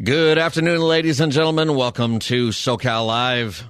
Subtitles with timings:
[0.00, 1.74] Good afternoon, ladies and gentlemen.
[1.74, 3.64] Welcome to SoCal Live.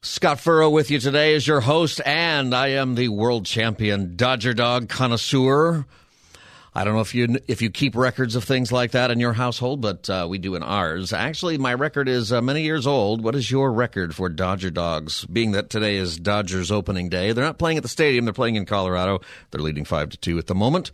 [0.00, 4.54] Scott Furrow with you today as your host, and I am the world champion Dodger
[4.54, 5.86] dog connoisseur.
[6.74, 9.34] I don't know if you if you keep records of things like that in your
[9.34, 11.12] household, but uh, we do in ours.
[11.12, 13.22] Actually, my record is uh, many years old.
[13.22, 15.24] What is your record for Dodger dogs?
[15.26, 18.56] Being that today is Dodgers opening day, they're not playing at the stadium; they're playing
[18.56, 19.20] in Colorado.
[19.52, 20.90] They're leading five to two at the moment.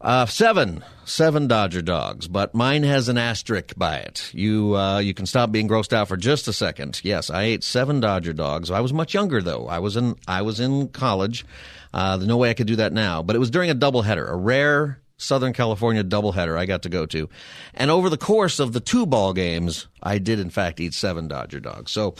[0.00, 4.30] Uh, seven, seven Dodger dogs, but mine has an asterisk by it.
[4.32, 7.02] You, uh, you can stop being grossed out for just a second.
[7.04, 8.70] Yes, I ate seven Dodger dogs.
[8.70, 9.66] I was much younger though.
[9.66, 11.44] I was in, I was in college.
[11.92, 14.26] Uh, there's no way I could do that now, but it was during a doubleheader,
[14.26, 17.28] a rare Southern California doubleheader I got to go to.
[17.74, 21.28] And over the course of the two ball games, I did in fact eat seven
[21.28, 21.92] Dodger dogs.
[21.92, 22.14] So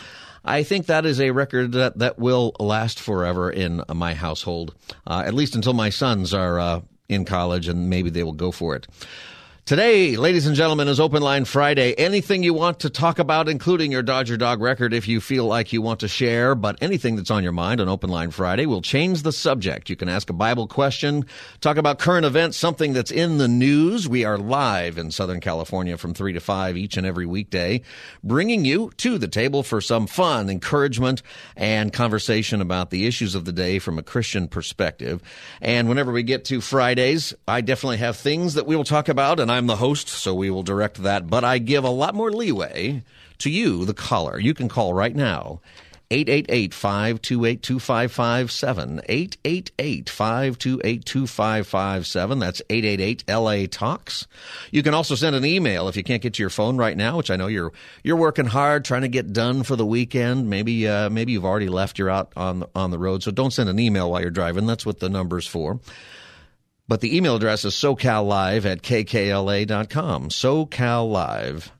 [0.44, 4.74] I think that is a record that, that will last forever in my household,
[5.06, 8.50] uh, at least until my sons are uh, in college, and maybe they will go
[8.50, 8.86] for it.
[9.66, 11.94] Today, ladies and gentlemen, is Open Line Friday.
[11.94, 15.72] Anything you want to talk about, including your Dodger Dog record, if you feel like
[15.72, 18.82] you want to share, but anything that's on your mind on Open Line Friday, we'll
[18.82, 19.88] change the subject.
[19.88, 21.24] You can ask a Bible question,
[21.60, 24.08] talk about current events, something that's in the news.
[24.08, 27.82] We are live in Southern California from 3 to 5 each and every weekday,
[28.24, 31.22] bringing you to the table for some fun, encouragement,
[31.54, 35.22] and conversation about the issues of the day from a Christian perspective.
[35.60, 39.38] And whenever we get to Fridays, I definitely have things that we will talk about,
[39.38, 41.28] and I'm the host, so we will direct that.
[41.28, 43.02] But I give a lot more leeway
[43.40, 44.40] to you, the caller.
[44.40, 45.60] You can call right now.
[46.10, 49.04] 888-528-2557.
[49.44, 52.40] 888-528-2557.
[52.40, 54.26] That's 888-LA Talks.
[54.70, 57.18] You can also send an email if you can't get to your phone right now,
[57.18, 60.48] which I know you're you're working hard trying to get done for the weekend.
[60.48, 61.98] Maybe uh, maybe you've already left.
[61.98, 64.64] You're out on on the road, so don't send an email while you're driving.
[64.64, 65.80] That's what the number's for.
[66.90, 70.28] But the email address is socallive at kkla.com.
[70.28, 71.70] Socallive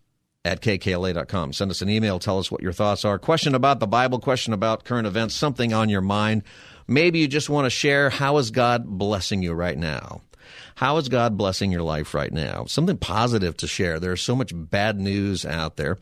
[0.45, 1.53] at kkla.com.
[1.53, 2.21] Send us an email.
[2.21, 3.19] Tell us what your thoughts are.
[3.19, 6.45] Question about the Bible, question about current events, something on your mind.
[6.87, 10.21] Maybe you just want to share how is God blessing you right now?
[10.77, 12.65] How is God blessing your life right now?
[12.67, 14.01] Something positive to share.
[14.01, 15.99] There's so much bad news out there.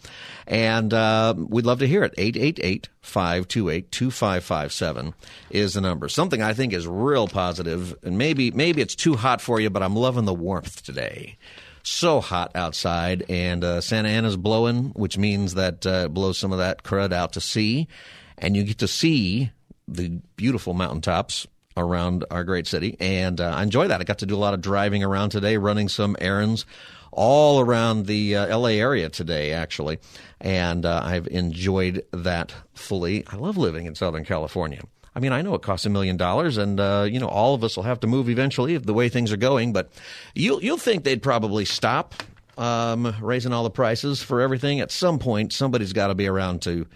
[0.46, 2.14] And uh, we'd love to hear it.
[2.16, 5.14] 888 528 2557
[5.50, 6.08] is the number.
[6.08, 9.82] Something I think is real positive, and maybe, maybe it's too hot for you, but
[9.82, 11.36] I'm loving the warmth today
[11.82, 16.58] so hot outside, and uh, Santa Ana's blowing, which means that uh, blows some of
[16.58, 17.88] that crud out to sea,
[18.36, 19.50] and you get to see
[19.86, 21.46] the beautiful mountaintops
[21.78, 24.00] around our great city, and uh, I enjoy that.
[24.00, 26.66] I got to do a lot of driving around today, running some errands
[27.12, 29.98] all around the uh, LA area today, actually,
[30.40, 33.26] and uh, I've enjoyed that fully.
[33.28, 34.82] I love living in Southern California.
[35.14, 37.64] I mean, I know it costs a million dollars, and uh, you know all of
[37.64, 39.72] us will have to move eventually if the way things are going.
[39.72, 39.90] But
[40.34, 42.14] you'll you'll think they'd probably stop
[42.56, 45.52] um, raising all the prices for everything at some point.
[45.52, 46.86] Somebody's got to be around to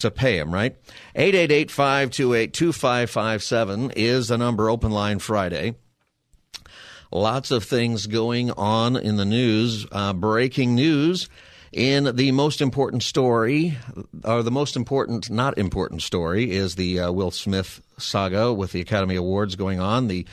[0.00, 0.76] to pay them, right?
[1.16, 5.76] 888-528-2557 is the number open line Friday.
[7.12, 9.84] Lots of things going on in the news.
[9.90, 11.28] Uh, breaking news
[11.72, 13.76] in the most important story,
[14.24, 18.80] or the most important, not important story, is the uh, Will Smith saga with the
[18.80, 20.08] Academy Awards going on.
[20.08, 20.26] The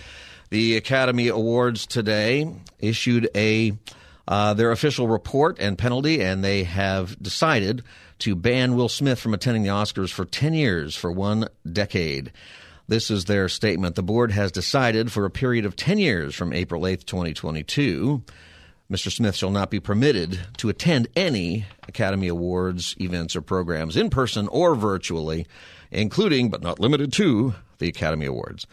[0.49, 2.49] the Academy Awards today
[2.79, 3.73] issued a
[4.27, 7.83] uh, their official report and penalty, and they have decided
[8.19, 12.31] to ban Will Smith from attending the Oscars for 10 years for one decade.
[12.87, 13.95] This is their statement.
[13.95, 18.23] The board has decided for a period of 10 years from April 8th, 2022
[18.91, 19.11] Mr.
[19.11, 24.47] Smith shall not be permitted to attend any Academy Awards events or programs in person
[24.47, 25.45] or virtually,
[25.91, 28.65] including but not limited to the Academy Awards.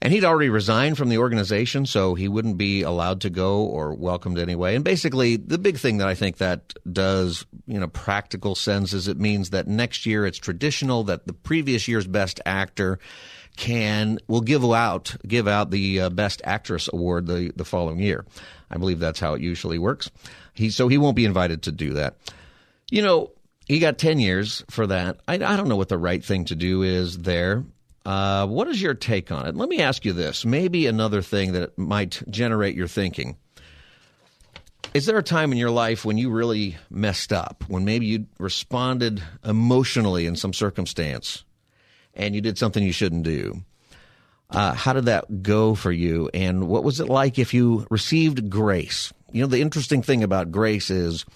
[0.00, 3.94] And he'd already resigned from the organization, so he wouldn't be allowed to go or
[3.94, 4.76] welcomed anyway.
[4.76, 9.08] And basically, the big thing that I think that does, you know, practical sense is
[9.08, 13.00] it means that next year it's traditional that the previous year's best actor
[13.56, 18.24] can will give out give out the uh, best actress award the the following year.
[18.70, 20.10] I believe that's how it usually works.
[20.54, 22.16] He so he won't be invited to do that.
[22.88, 23.32] You know,
[23.66, 25.20] he got 10 years for that.
[25.28, 27.64] I, I don't know what the right thing to do is there.
[28.04, 29.54] Uh, what is your take on it?
[29.54, 30.44] Let me ask you this.
[30.44, 33.36] Maybe another thing that might generate your thinking.
[34.94, 38.26] Is there a time in your life when you really messed up, when maybe you
[38.38, 41.44] responded emotionally in some circumstance
[42.14, 43.62] and you did something you shouldn't do?
[44.50, 46.30] Uh, how did that go for you?
[46.32, 49.12] And what was it like if you received grace?
[49.30, 51.26] You know, the interesting thing about grace is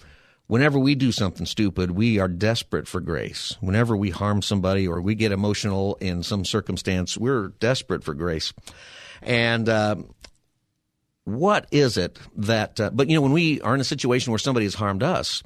[0.47, 3.57] whenever we do something stupid, we are desperate for grace.
[3.61, 8.53] Whenever we harm somebody or we get emotional in some circumstance, we're desperate for grace.
[9.21, 9.95] And uh,
[11.23, 12.79] what is it that?
[12.79, 15.43] Uh, but you know, when we are in a situation where somebody has harmed us,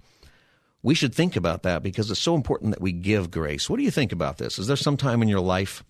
[0.84, 3.70] we should think about that because it's so important that we give grace.
[3.70, 4.60] What do you think about this?
[4.60, 5.84] Is there some time in your life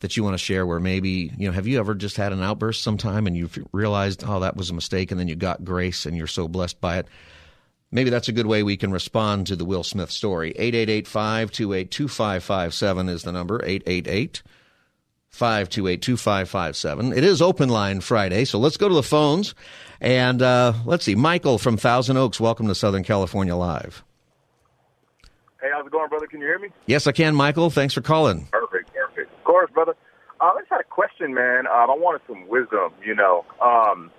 [0.00, 2.42] that you want to share where maybe, you know, have you ever just had an
[2.42, 6.06] outburst sometime and you've realized, oh, that was a mistake, and then you got grace
[6.06, 7.08] and you're so blessed by it?
[7.90, 10.50] Maybe that's a good way we can respond to the Will Smith story.
[10.50, 13.56] 888 528 2557 is the number.
[13.64, 14.42] 888
[15.30, 17.12] 528 2557.
[17.12, 19.54] It is Open Line Friday, so let's go to the phones.
[20.00, 24.04] And uh, let's see, Michael from Thousand Oaks, welcome to Southern California Live.
[25.60, 26.26] Hey, how's it going, brother?
[26.26, 26.68] Can you hear me?
[26.86, 27.70] Yes, I can, Michael.
[27.70, 28.46] Thanks for calling.
[28.52, 29.32] Perfect, perfect.
[29.32, 29.96] Of course, brother.
[30.40, 31.66] Uh, I just had a question, man.
[31.66, 32.92] Um, I wanted some wisdom.
[33.04, 34.10] You know, um,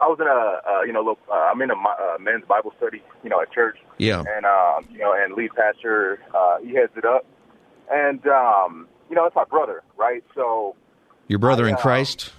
[0.00, 2.72] I was in a, uh, you know, look, uh, I'm in a uh, men's Bible
[2.76, 3.78] study, you know, at church.
[3.98, 4.22] Yeah.
[4.26, 7.24] And um, you know, and lead pastor, uh, he heads it up,
[7.90, 10.22] and um, you know, it's my brother, right?
[10.34, 10.76] So.
[11.28, 12.32] Your brother I, in Christ.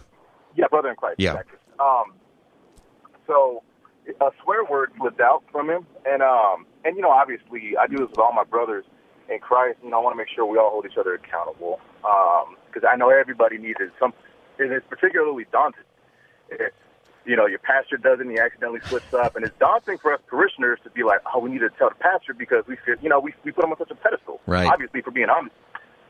[0.55, 1.19] Yeah, brother in Christ.
[1.19, 1.31] Yeah.
[1.31, 1.57] Exactly.
[1.79, 2.13] Um.
[3.25, 3.63] So,
[4.21, 7.97] a swear word slipped out from him, and um, and you know, obviously, I do
[7.97, 8.85] this with all my brothers
[9.29, 9.79] in Christ.
[9.83, 12.89] You know, I want to make sure we all hold each other accountable because um,
[12.89, 13.91] I know everybody needs it.
[13.99, 14.13] some.
[14.59, 15.83] And it's particularly daunting.
[16.49, 16.73] If,
[17.27, 20.13] you know, your pastor does it and he accidentally slips up, and it's daunting for
[20.13, 22.95] us parishioners to be like, "Oh, we need to tell the pastor because we feel,
[23.01, 24.65] you know, we we put him on such a pedestal." Right.
[24.65, 25.53] Obviously, for being honest.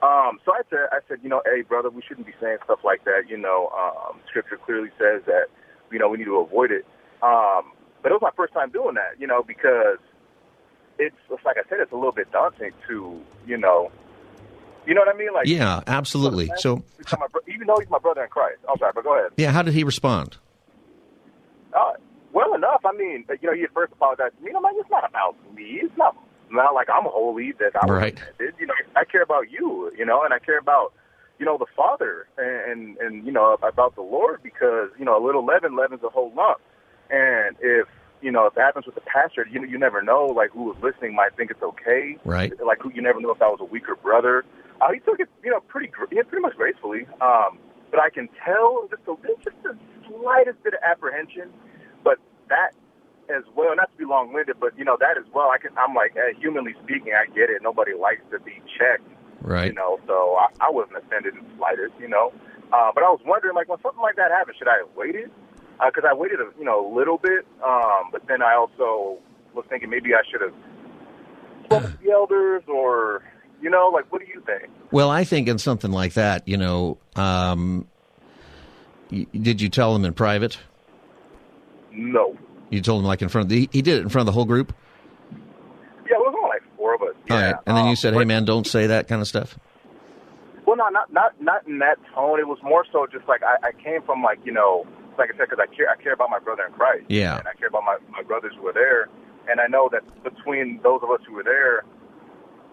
[0.03, 2.79] Um, so I said, I said, you know, hey, brother, we shouldn't be saying stuff
[2.83, 3.23] like that.
[3.27, 5.47] You know, um, Scripture clearly says that,
[5.91, 6.85] you know, we need to avoid it.
[7.23, 7.73] Um,
[8.03, 9.97] but it was my first time doing that, you know, because
[10.99, 13.91] it's, it's like I said, it's a little bit daunting to, you know,
[14.85, 15.33] you know what I mean?
[15.33, 16.51] Like, yeah, absolutely.
[16.57, 16.83] So,
[17.47, 19.31] even though he's my brother in Christ, I'm sorry, but go ahead.
[19.35, 20.37] Yeah, how did he respond?
[21.77, 21.93] Uh,
[22.33, 22.81] well enough.
[22.85, 24.51] I mean, you know, he first apologized to me.
[24.55, 25.81] I'm like, it's not about me.
[25.83, 26.15] It's not
[26.49, 28.19] not like I'm holy that I right.
[28.39, 28.55] Did.
[28.59, 29.91] You know, I care about you.
[29.97, 30.93] You know, and I care about
[31.39, 35.21] you know the Father and and, and you know about the Lord because you know
[35.21, 36.59] a little leaven leavens a whole lump.
[37.09, 37.87] And if
[38.21, 40.25] you know, if it happens with the pastor, you you never know.
[40.25, 42.17] Like who was listening might think it's okay.
[42.25, 42.53] Right.
[42.65, 44.45] Like who you never know if that was a weaker brother.
[44.79, 47.07] Uh, he took it, you know, pretty yeah, pretty much gracefully.
[47.19, 47.57] Um,
[47.89, 51.51] but I can tell just a just the slightest bit of apprehension.
[52.03, 52.17] But
[52.49, 52.71] that
[53.29, 55.49] as well, not to be long winded, but you know that as well.
[55.49, 55.71] I can.
[55.77, 57.61] I'm like, hey, humanly speaking, I get it.
[57.61, 59.07] Nobody likes to be checked.
[59.41, 59.67] Right.
[59.67, 61.93] You know, so I, I wasn't offended in the slightest.
[61.99, 62.33] You know,
[62.71, 65.31] uh, but I was wondering, like, when something like that happened, should I have waited?
[65.85, 69.19] because uh, I waited a you know a little bit, um, but then I also
[69.53, 70.53] was thinking maybe I should have
[71.65, 73.23] spoken to the elders or
[73.61, 74.71] you know like what do you think?
[74.91, 77.87] Well, I think in something like that, you know, um,
[79.09, 80.57] did you tell them in private?
[81.91, 82.37] No.
[82.69, 84.33] You told him like in front of the, he did it in front of the
[84.33, 84.73] whole group.
[85.31, 87.15] Yeah, it was only like four of us.
[87.27, 87.35] Yeah.
[87.35, 89.57] All right, and then you said, um, "Hey, man, don't say that kind of stuff."
[90.65, 92.39] Well, no, not not not in that tone.
[92.39, 94.85] It was more so just like I, I came from like you know
[95.17, 97.05] like I said, because I care, I care about my brother in Christ.
[97.09, 97.37] Yeah.
[97.37, 99.09] And I care about my, my brothers who were there.
[99.49, 101.83] And I know that between those of us who were there,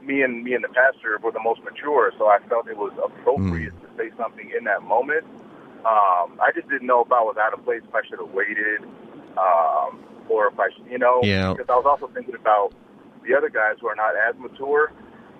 [0.02, 2.12] me and me and the pastor were the most mature.
[2.18, 3.80] So I felt it was appropriate mm.
[3.80, 5.24] to say something in that moment.
[5.84, 8.32] Um, I just didn't know if I was out of place, if I should have
[8.32, 8.82] waited,
[9.36, 11.52] um, or if I, should, you know, yeah.
[11.52, 12.72] because I was also thinking about
[13.26, 14.92] the other guys who are not as mature.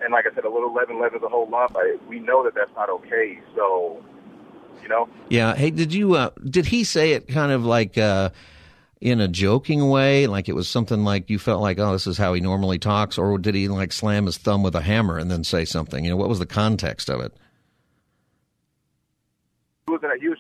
[0.03, 1.77] And like I said, a little leaven leavens a whole lump.
[1.77, 3.41] I, we know that that's not okay.
[3.55, 4.03] So
[4.83, 5.09] you know.
[5.31, 5.55] Yeah.
[5.55, 6.15] Hey, did you?
[6.15, 8.31] Uh, did he say it kind of like uh,
[9.01, 12.17] in a joking way, like it was something like you felt like, oh, this is
[12.17, 15.31] how he normally talks, or did he like slam his thumb with a hammer and
[15.31, 16.05] then say something?
[16.05, 17.33] You know, what was the context of it?
[19.87, 20.34] He was,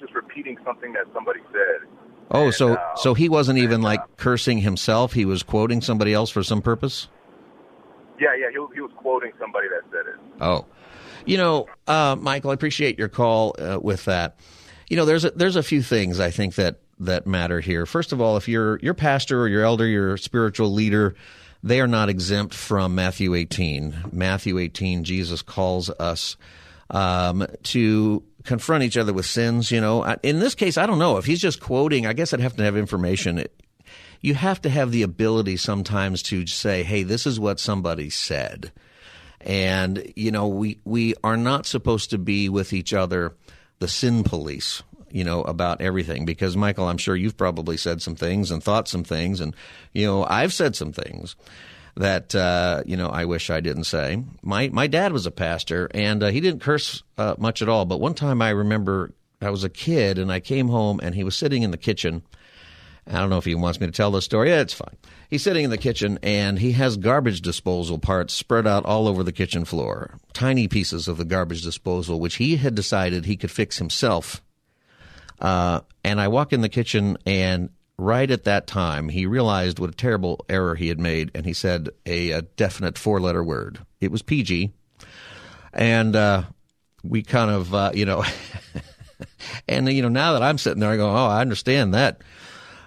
[0.58, 1.88] he was just repeating something that somebody said.
[2.30, 5.12] Oh, and, so uh, so he wasn't even and, like uh, cursing himself.
[5.12, 7.08] He was quoting somebody else for some purpose.
[8.18, 10.20] Yeah, yeah, he was, he was quoting somebody that said it.
[10.40, 10.66] Oh,
[11.26, 14.38] you know, uh, Michael, I appreciate your call uh, with that.
[14.88, 17.86] You know, there's a, there's a few things I think that that matter here.
[17.86, 21.14] First of all, if you're your pastor or your elder, your spiritual leader,
[21.62, 24.10] they are not exempt from Matthew 18.
[24.12, 26.36] Matthew 18, Jesus calls us
[26.90, 29.70] um, to confront each other with sins.
[29.70, 32.06] You know, in this case, I don't know if he's just quoting.
[32.06, 33.44] I guess I'd have to have information.
[34.20, 38.72] You have to have the ability sometimes to say, "Hey, this is what somebody said."
[39.44, 43.34] And, you know, we, we are not supposed to be with each other
[43.78, 46.24] the sin police, you know, about everything.
[46.24, 49.40] Because, Michael, I'm sure you've probably said some things and thought some things.
[49.40, 49.54] And,
[49.92, 51.36] you know, I've said some things
[51.96, 54.22] that, uh, you know, I wish I didn't say.
[54.42, 57.84] My, my dad was a pastor and uh, he didn't curse uh, much at all.
[57.84, 61.24] But one time I remember I was a kid and I came home and he
[61.24, 62.22] was sitting in the kitchen
[63.06, 64.48] I don't know if he wants me to tell the story.
[64.48, 64.96] Yeah, it's fine.
[65.28, 69.22] He's sitting in the kitchen and he has garbage disposal parts spread out all over
[69.22, 70.18] the kitchen floor.
[70.32, 74.40] Tiny pieces of the garbage disposal, which he had decided he could fix himself
[75.40, 79.90] Uh, and I walk in the kitchen, and right at that time, he realized what
[79.90, 83.78] a terrible error he had made, and he said a, a definite four letter word.
[84.00, 84.72] It was PG.
[85.72, 86.44] And uh,
[87.02, 88.24] we kind of, uh, you know,
[89.68, 92.22] and, you know, now that I'm sitting there, I go, oh, I understand that.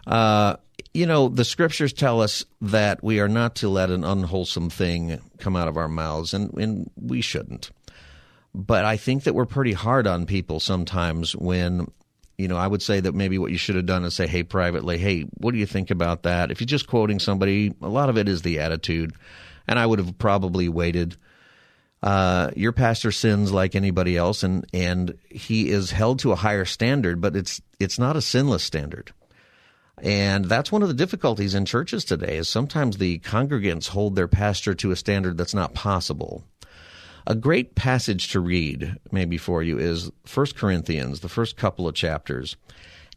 [0.05, 0.57] Uh,
[0.93, 5.21] you know, the scriptures tell us that we are not to let an unwholesome thing
[5.37, 7.71] come out of our mouths, and, and we shouldn't.
[8.55, 11.91] But I think that we're pretty hard on people sometimes when
[12.38, 14.44] you know, I would say that maybe what you should have done is say, hey,
[14.44, 16.51] privately, hey, what do you think about that?
[16.51, 19.13] If you're just quoting somebody, a lot of it is the attitude.
[19.67, 21.17] And I would have probably waited.
[22.03, 26.63] Uh, your pastor sins like anybody else, and, and he is held to a higher
[26.63, 29.12] standard, but it's it's not a sinless standard.
[30.00, 34.27] And that's one of the difficulties in churches today is sometimes the congregants hold their
[34.27, 36.44] pastor to a standard that's not possible.
[37.29, 41.93] A great passage to read, maybe for you, is 1 Corinthians, the first couple of
[41.93, 42.55] chapters.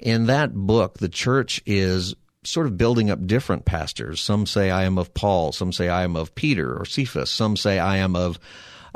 [0.01, 4.21] In that book, the church is sort of building up different pastors.
[4.21, 7.57] Some say I am of Paul, some say I am of Peter or Cephas, some
[7.57, 8.41] say I am of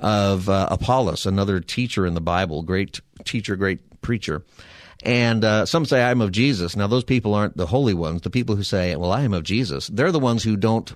[0.01, 4.45] of uh, Apollos, another teacher in the Bible, great teacher, great preacher.
[5.05, 6.75] And uh, some say I'm of Jesus.
[6.75, 8.23] Now, those people aren't the holy ones.
[8.23, 10.93] The people who say, well, I am of Jesus, they're the ones who don't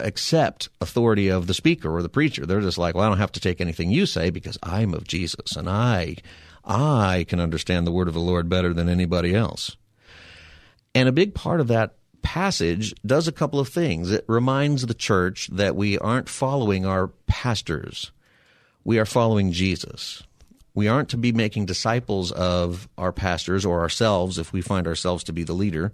[0.00, 2.46] accept authority of the speaker or the preacher.
[2.46, 5.06] They're just like, well, I don't have to take anything you say because I'm of
[5.06, 6.16] Jesus and I
[6.64, 9.76] I can understand the word of the Lord better than anybody else.
[10.94, 14.10] And a big part of that passage does a couple of things.
[14.10, 18.12] It reminds the church that we aren't following our pastors.
[18.84, 20.22] We are following Jesus.
[20.74, 25.24] We aren't to be making disciples of our pastors or ourselves if we find ourselves
[25.24, 25.92] to be the leader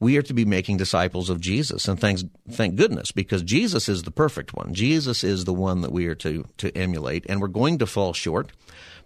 [0.00, 1.86] we are to be making disciples of Jesus.
[1.86, 4.72] And thanks, thank goodness, because Jesus is the perfect one.
[4.72, 8.14] Jesus is the one that we are to, to emulate, and we're going to fall
[8.14, 8.50] short.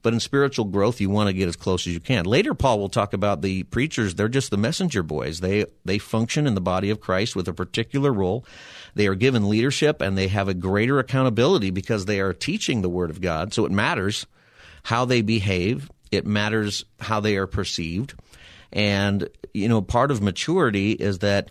[0.02, 2.26] But in spiritual growth, you want to get as close as you can.
[2.26, 4.14] Later, Paul will talk about the preachers.
[4.14, 5.40] They're just the messenger boys.
[5.40, 8.44] They, they function in the body of Christ with a particular role.
[8.94, 12.90] They are given leadership and they have a greater accountability because they are teaching the
[12.90, 13.54] Word of God.
[13.54, 14.26] So it matters
[14.82, 15.90] how they behave.
[16.10, 18.12] It matters how they are perceived.
[18.74, 21.50] And, you know, part of maturity is that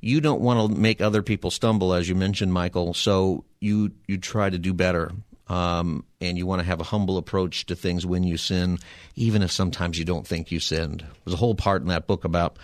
[0.00, 2.94] you don't want to make other people stumble, as you mentioned, Michael.
[2.94, 5.10] So you, you try to do better.
[5.46, 8.78] Um, and you want to have a humble approach to things when you sin,
[9.14, 11.04] even if sometimes you don't think you sinned.
[11.24, 12.58] There's a whole part in that book about,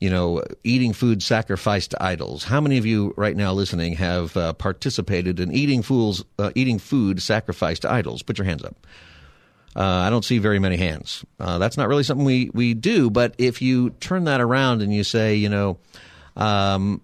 [0.00, 2.44] you know, eating food sacrificed to idols.
[2.44, 6.78] How many of you right now listening have uh, participated in eating fools, uh, eating
[6.78, 8.22] food sacrificed to idols?
[8.22, 8.86] Put your hands up.
[9.74, 11.24] Uh, I don't see very many hands.
[11.40, 13.10] Uh, that's not really something we, we do.
[13.10, 15.78] But if you turn that around and you say, you know,
[16.36, 17.00] um,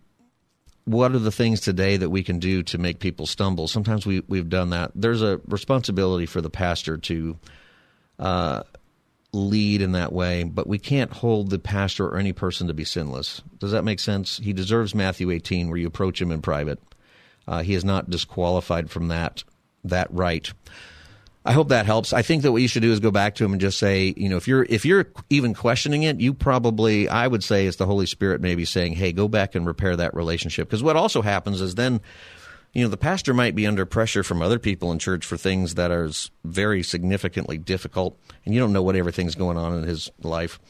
[0.84, 3.68] what are the things today that we can do to make people stumble?
[3.68, 4.92] Sometimes we, we've done that.
[4.94, 7.38] There's a responsibility for the pastor to
[8.18, 8.62] uh,
[9.32, 12.84] lead in that way, but we can't hold the pastor or any person to be
[12.84, 13.42] sinless.
[13.58, 14.38] Does that make sense?
[14.38, 16.80] He deserves Matthew 18, where you approach him in private.
[17.46, 19.42] Uh, he is not disqualified from that
[19.84, 20.52] that right.
[21.48, 22.12] I hope that helps.
[22.12, 24.12] I think that what you should do is go back to him and just say,
[24.18, 27.78] you know, if you're if you're even questioning it, you probably I would say it's
[27.78, 31.22] the Holy Spirit maybe saying, "Hey, go back and repair that relationship." Because what also
[31.22, 32.02] happens is then
[32.74, 35.76] you know, the pastor might be under pressure from other people in church for things
[35.76, 36.10] that are
[36.44, 40.60] very significantly difficult, and you don't know what everything's going on in his life.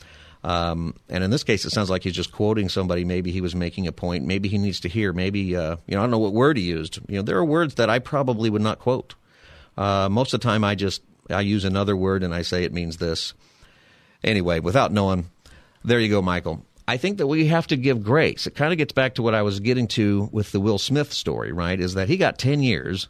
[0.44, 3.04] Um, and in this case, it sounds like he's just quoting somebody.
[3.04, 4.25] Maybe he was making a point.
[4.25, 5.12] Maybe he needs to hear.
[5.12, 7.00] Maybe uh, you know, I don't know what word he used.
[7.08, 9.16] You know, there are words that I probably would not quote.
[9.78, 12.73] Uh, most of the time, I just I use another word and I say it
[12.73, 13.32] means this.
[14.25, 15.30] Anyway, without knowing,
[15.85, 16.66] there you go, Michael.
[16.88, 18.49] I think that we have to give grace.
[18.49, 21.12] It kind of gets back to what I was getting to with the Will Smith
[21.12, 21.78] story, right?
[21.78, 23.08] Is that he got 10 years.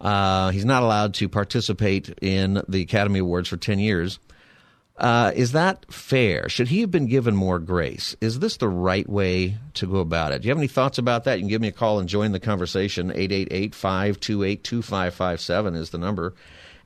[0.00, 4.18] Uh, he's not allowed to participate in the Academy Awards for 10 years.
[4.96, 6.48] Uh, is that fair?
[6.48, 8.14] Should he have been given more grace?
[8.20, 10.42] Is this the right way to go about it?
[10.42, 11.38] Do you have any thoughts about that?
[11.38, 13.10] You can give me a call and join the conversation.
[13.10, 16.34] 888 528 2557 is the number.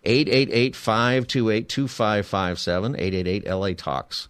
[0.05, 4.29] 888 528 2557, 888 LA Talks.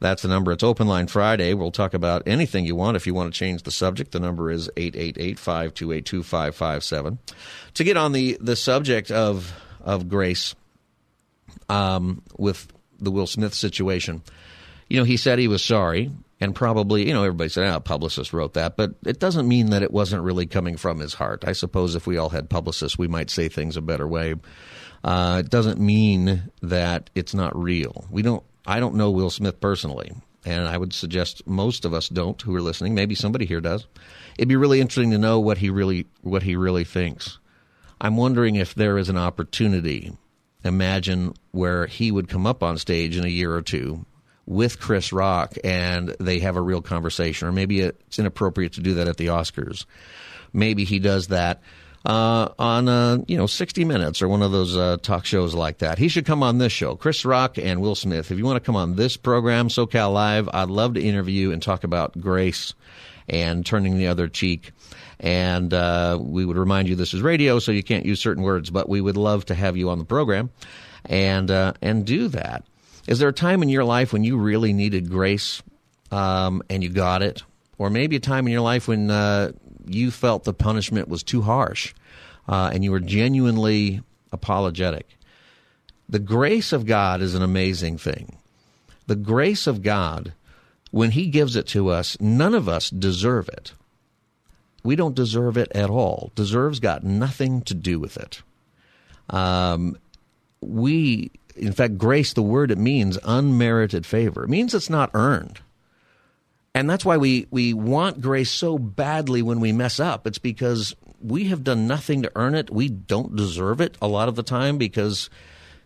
[0.00, 0.52] That's the number.
[0.52, 1.54] It's Open Line Friday.
[1.54, 2.96] We'll talk about anything you want.
[2.96, 7.18] If you want to change the subject, the number is 888 528 2557.
[7.74, 10.54] To get on the, the subject of, of grace
[11.68, 14.22] um, with the Will Smith situation.
[14.88, 18.32] You know, he said he was sorry, and probably, you know, everybody said, ah, publicist
[18.32, 21.44] wrote that, but it doesn't mean that it wasn't really coming from his heart.
[21.46, 24.34] I suppose if we all had publicists, we might say things a better way.
[25.04, 28.06] Uh, it doesn't mean that it's not real.
[28.10, 28.42] We don't.
[28.66, 30.12] I don't know Will Smith personally,
[30.44, 32.94] and I would suggest most of us don't who are listening.
[32.94, 33.86] Maybe somebody here does.
[34.36, 37.38] It'd be really interesting to know what he really what he really thinks.
[38.00, 40.12] I'm wondering if there is an opportunity
[40.64, 44.04] imagine where he would come up on stage in a year or two
[44.46, 48.94] with Chris Rock and they have a real conversation, or maybe it's inappropriate to do
[48.94, 49.84] that at the Oscars.
[50.52, 51.60] Maybe he does that
[52.04, 55.78] uh, on uh, you know 60 Minutes or one of those uh, talk shows like
[55.78, 55.98] that.
[55.98, 56.96] He should come on this show.
[56.96, 58.30] Chris Rock and Will Smith.
[58.30, 61.62] If you want to come on this program, SoCal Live, I'd love to interview and
[61.62, 62.74] talk about grace
[63.28, 64.72] and turning the other cheek.
[65.20, 68.70] And uh, we would remind you this is radio, so you can't use certain words,
[68.70, 70.50] but we would love to have you on the program
[71.04, 72.64] and uh, and do that.
[73.08, 75.62] Is there a time in your life when you really needed grace
[76.10, 77.42] um, and you got it?
[77.78, 79.52] Or maybe a time in your life when uh,
[79.86, 81.94] you felt the punishment was too harsh
[82.48, 85.06] uh, and you were genuinely apologetic.
[86.08, 88.36] The grace of God is an amazing thing.
[89.06, 90.32] The grace of God,
[90.90, 93.72] when He gives it to us, none of us deserve it.
[94.88, 96.32] We don't deserve it at all.
[96.34, 98.40] Deserves got nothing to do with it.
[99.28, 99.98] Um,
[100.62, 104.44] we in fact, grace, the word it means unmerited favor.
[104.44, 105.60] It means it's not earned.
[106.74, 110.26] And that's why we, we want grace so badly when we mess up.
[110.26, 112.70] It's because we have done nothing to earn it.
[112.70, 115.28] We don't deserve it a lot of the time because,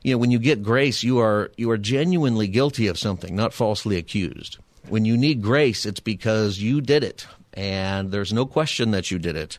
[0.05, 3.53] you know, when you get grace, you are, you are genuinely guilty of something, not
[3.53, 4.59] falsely accused.
[4.89, 9.19] When you need grace, it's because you did it and there's no question that you
[9.19, 9.59] did it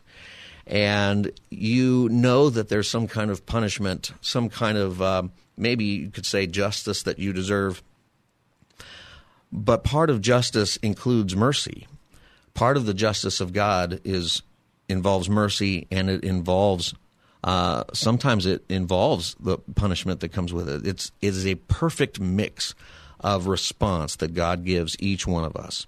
[0.66, 6.10] and you know that there's some kind of punishment, some kind of um, maybe you
[6.10, 7.82] could say justice that you deserve.
[9.52, 11.86] But part of justice includes mercy.
[12.54, 14.42] Part of the justice of God is
[14.88, 16.94] involves mercy, and it involves
[17.42, 20.86] uh, sometimes it involves the punishment that comes with it.
[20.86, 22.74] It's it is a perfect mix
[23.20, 25.86] of response that God gives each one of us.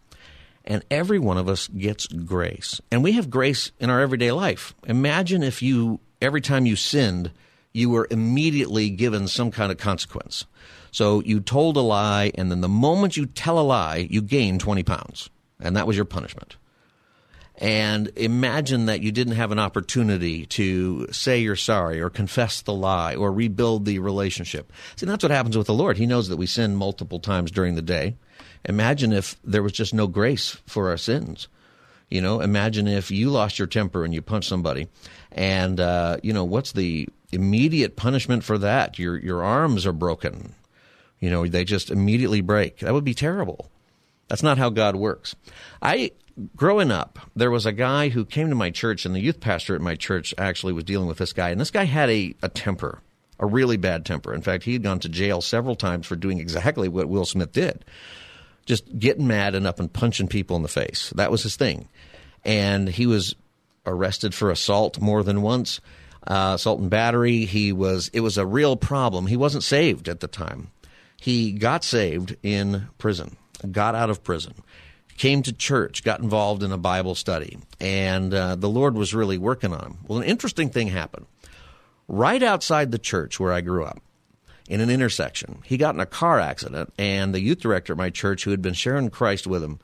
[0.65, 2.81] And every one of us gets grace.
[2.91, 4.75] And we have grace in our everyday life.
[4.85, 7.31] Imagine if you, every time you sinned,
[7.73, 10.47] you were immediately given some kind of consequence.
[10.91, 14.59] So you told a lie, and then the moment you tell a lie, you gain
[14.59, 15.31] 20 pounds.
[15.61, 16.57] And that was your punishment.
[17.59, 22.75] And imagine that you didn't have an opportunity to say you're sorry or confess the
[22.75, 24.73] lie or rebuild the relationship.
[24.97, 25.97] See, that's what happens with the Lord.
[25.97, 28.17] He knows that we sin multiple times during the day.
[28.67, 31.49] Imagine if there was just no grace for our sins.
[32.11, 34.89] You know, imagine if you lost your temper and you punched somebody,
[35.33, 38.99] and uh, you know what's the immediate punishment for that?
[38.99, 40.55] Your your arms are broken.
[41.19, 42.79] You know, they just immediately break.
[42.81, 43.71] That would be terrible.
[44.29, 45.35] That's not how God works.
[45.83, 46.13] I
[46.55, 49.75] growing up, there was a guy who came to my church, and the youth pastor
[49.75, 52.49] at my church actually was dealing with this guy, and this guy had a, a
[52.49, 53.01] temper,
[53.39, 54.35] a really bad temper.
[54.35, 57.53] In fact, he had gone to jail several times for doing exactly what Will Smith
[57.53, 57.85] did
[58.67, 61.13] just getting mad and up and punching people in the face.
[61.17, 61.89] That was his thing.
[62.45, 63.35] And he was
[63.87, 65.81] arrested for assault more than once,
[66.27, 67.45] uh, assault and battery.
[67.45, 69.29] He was, it was a real problem.
[69.29, 70.71] He wasn't saved at the time.
[71.19, 73.37] He got saved in prison,
[73.71, 74.55] got out of prison,
[75.17, 79.39] came to church, got involved in a Bible study, and uh, the Lord was really
[79.39, 79.99] working on him.
[80.07, 81.27] Well, an interesting thing happened.
[82.09, 84.01] Right outside the church where I grew up,
[84.69, 85.61] in an intersection.
[85.65, 88.63] He got in a car accident, and the youth director at my church, who had
[88.63, 89.79] been sharing Christ with him,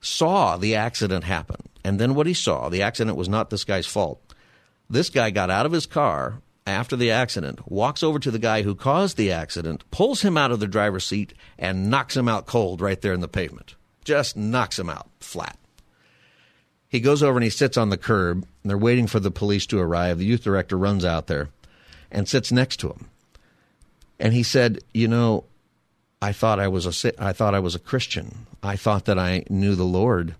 [0.00, 1.68] saw the accident happen.
[1.84, 4.20] And then what he saw, the accident was not this guy's fault.
[4.90, 8.62] This guy got out of his car after the accident, walks over to the guy
[8.62, 12.46] who caused the accident, pulls him out of the driver's seat, and knocks him out
[12.46, 13.74] cold right there in the pavement.
[14.08, 15.58] Just knocks him out flat.
[16.88, 18.46] He goes over and he sits on the curb.
[18.62, 20.16] And they're waiting for the police to arrive.
[20.16, 21.50] The youth director runs out there
[22.10, 23.10] and sits next to him.
[24.18, 25.44] And he said, "You know,
[26.22, 28.46] I thought I was a I thought I was a Christian.
[28.62, 30.36] I thought that I knew the Lord,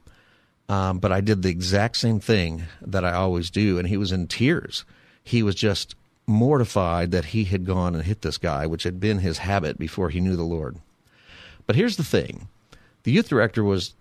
[0.71, 4.13] um, but I did the exact same thing that I always do." And he was
[4.13, 4.87] in tears.
[5.23, 5.95] He was just
[6.27, 10.09] mortified that he had gone and hit this guy, which had been his habit before
[10.09, 10.79] he knew the Lord.
[11.67, 12.49] But here's the thing:
[13.09, 13.95] the youth director was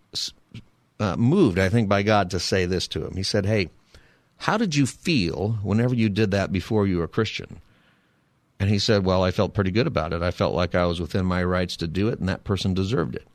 [0.99, 3.15] uh, moved, I think, by God to say this to him.
[3.15, 3.69] He said, "Hey."
[4.39, 7.59] How did you feel whenever you did that before you were a Christian?
[8.59, 10.21] And he said, Well, I felt pretty good about it.
[10.21, 13.15] I felt like I was within my rights to do it, and that person deserved
[13.15, 13.27] it.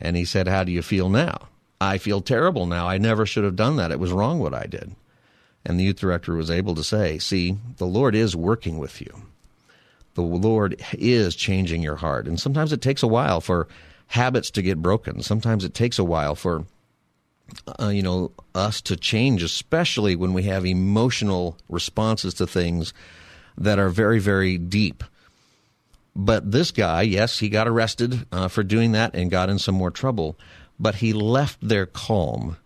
[0.00, 1.48] And he said, How do you feel now?
[1.80, 2.88] I feel terrible now.
[2.88, 3.90] I never should have done that.
[3.90, 4.94] It was wrong what I did.
[5.64, 9.22] And the youth director was able to say, See, the Lord is working with you.
[10.14, 12.26] The Lord is changing your heart.
[12.26, 13.68] And sometimes it takes a while for
[14.08, 15.22] habits to get broken.
[15.22, 16.64] Sometimes it takes a while for
[17.80, 22.92] uh, you know us to change, especially when we have emotional responses to things
[23.56, 25.04] that are very, very deep.
[26.14, 29.74] But this guy, yes, he got arrested uh, for doing that and got in some
[29.74, 30.38] more trouble,
[30.78, 32.56] but he left there calm.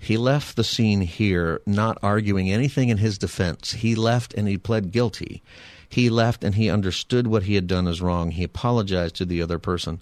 [0.00, 3.72] He left the scene here not arguing anything in his defense.
[3.72, 5.42] He left and he pled guilty.
[5.88, 8.32] He left and he understood what he had done is wrong.
[8.32, 10.00] He apologized to the other person.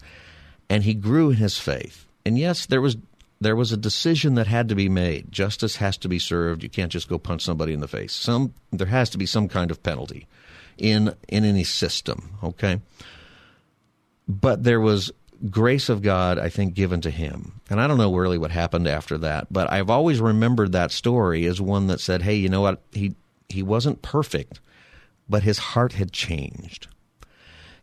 [0.68, 2.06] And he grew in his faith.
[2.24, 2.96] And yes, there was
[3.40, 5.30] there was a decision that had to be made.
[5.30, 6.62] Justice has to be served.
[6.62, 8.12] You can't just go punch somebody in the face.
[8.12, 10.26] Some there has to be some kind of penalty
[10.78, 12.80] in in any system, okay?
[14.26, 15.12] But there was
[15.50, 17.60] grace of God, I think, given to him.
[17.68, 21.44] And I don't know really what happened after that, but I've always remembered that story
[21.46, 22.82] as one that said, "Hey, you know what?
[22.92, 23.14] He
[23.48, 24.60] he wasn't perfect,
[25.28, 26.88] but his heart had changed."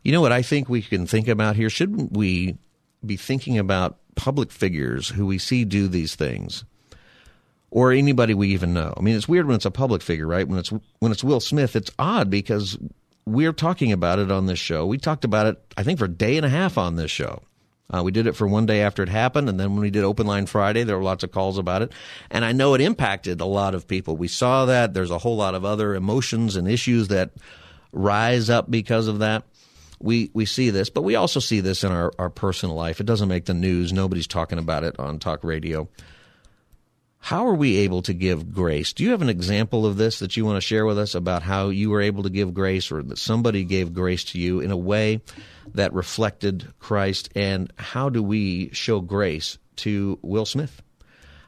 [0.02, 1.70] You know what I think we can think about here?
[1.70, 2.56] Shouldn't we
[3.04, 6.64] be thinking about public figures who we see do these things?
[7.70, 8.92] Or anybody we even know.
[8.96, 10.46] I mean, it's weird when it's a public figure, right?
[10.46, 12.76] When it's when it's Will Smith, it's odd because
[13.24, 14.86] we're talking about it on this show.
[14.86, 17.42] We talked about it, I think, for a day and a half on this show.
[17.92, 20.02] Uh, we did it for one day after it happened, and then when we did
[20.02, 21.92] Open Line Friday, there were lots of calls about it.
[22.30, 24.16] And I know it impacted a lot of people.
[24.16, 24.94] We saw that.
[24.94, 27.30] There's a whole lot of other emotions and issues that
[27.92, 29.44] rise up because of that
[30.02, 33.00] we, we see this, but we also see this in our, our personal life.
[33.00, 33.92] It doesn't make the news.
[33.92, 35.88] Nobody's talking about it on talk radio.
[37.18, 38.92] How are we able to give grace?
[38.92, 41.44] Do you have an example of this that you want to share with us about
[41.44, 44.72] how you were able to give grace or that somebody gave grace to you in
[44.72, 45.20] a way
[45.74, 47.28] that reflected Christ?
[47.36, 50.82] And how do we show grace to Will Smith?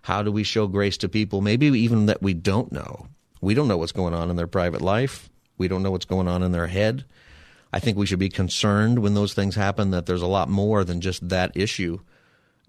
[0.02, 3.08] How do we show grace to people, maybe even that we don't know?
[3.40, 5.28] We don't know what's going on in their private life.
[5.58, 7.04] We don't know what's going on in their head.
[7.74, 10.84] I think we should be concerned when those things happen that there's a lot more
[10.84, 11.98] than just that issue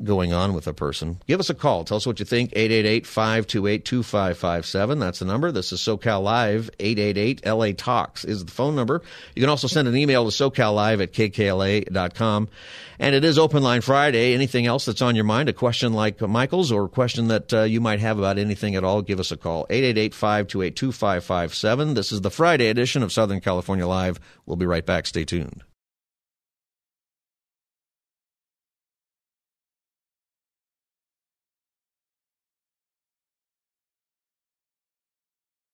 [0.04, 1.20] going on with a person.
[1.28, 1.86] Give us a call.
[1.86, 2.52] Tell us what you think.
[2.52, 5.00] 888-528-2557.
[5.00, 5.52] That's the number.
[5.52, 6.70] This is SoCal Live.
[6.80, 9.02] 888-LA Talks is the phone number.
[9.36, 12.50] You can also send an email to SoCalLive at kkla.com.
[12.98, 14.34] And it is Open Line Friday.
[14.34, 17.64] Anything else that's on your mind, a question like Michael's or a question that uh,
[17.64, 19.66] you might have about anything at all, give us a call.
[19.68, 21.96] 888-528-2557.
[21.96, 24.20] This is the Friday edition of Southern California Live.
[24.46, 25.08] We'll be right back.
[25.08, 25.64] Stay tuned.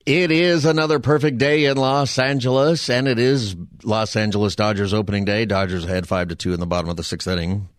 [0.05, 5.25] It is another perfect day in Los Angeles, and it is Los Angeles Dodgers opening
[5.25, 5.45] day.
[5.45, 7.69] Dodgers ahead five to two in the bottom of the sixth inning.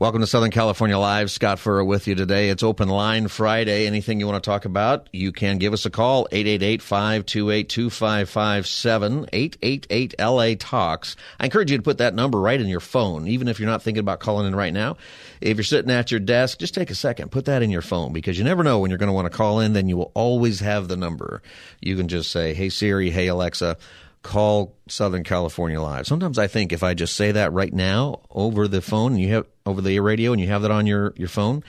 [0.00, 1.30] Welcome to Southern California Live.
[1.30, 2.48] Scott Furrow with you today.
[2.48, 3.86] It's Open Line Friday.
[3.86, 11.16] Anything you want to talk about, you can give us a call, 888-528-2557, 888-LA Talks.
[11.38, 13.82] I encourage you to put that number right in your phone, even if you're not
[13.82, 14.96] thinking about calling in right now.
[15.42, 18.14] If you're sitting at your desk, just take a second, put that in your phone
[18.14, 20.12] because you never know when you're going to want to call in, then you will
[20.14, 21.42] always have the number.
[21.82, 23.76] You can just say, hey Siri, hey Alexa,
[24.22, 26.06] call Southern California Live.
[26.06, 29.32] Sometimes I think if I just say that right now over the phone, and you
[29.34, 31.62] have over the radio, and you have that on your your phone,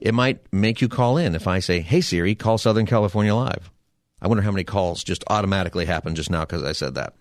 [0.00, 1.34] it might make you call in.
[1.34, 3.70] If I say, "Hey Siri, call Southern California Live,"
[4.20, 7.14] I wonder how many calls just automatically happen just now because I said that.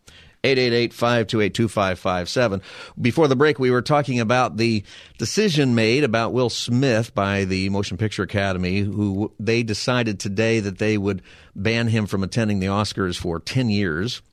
[0.44, 2.62] 888-528-2557.
[3.00, 4.84] Before the break, we were talking about the
[5.20, 10.80] decision made about Will Smith by the Motion Picture Academy, who they decided today that
[10.80, 11.22] they would
[11.56, 14.24] ban him from attending the Oscars for 10 years.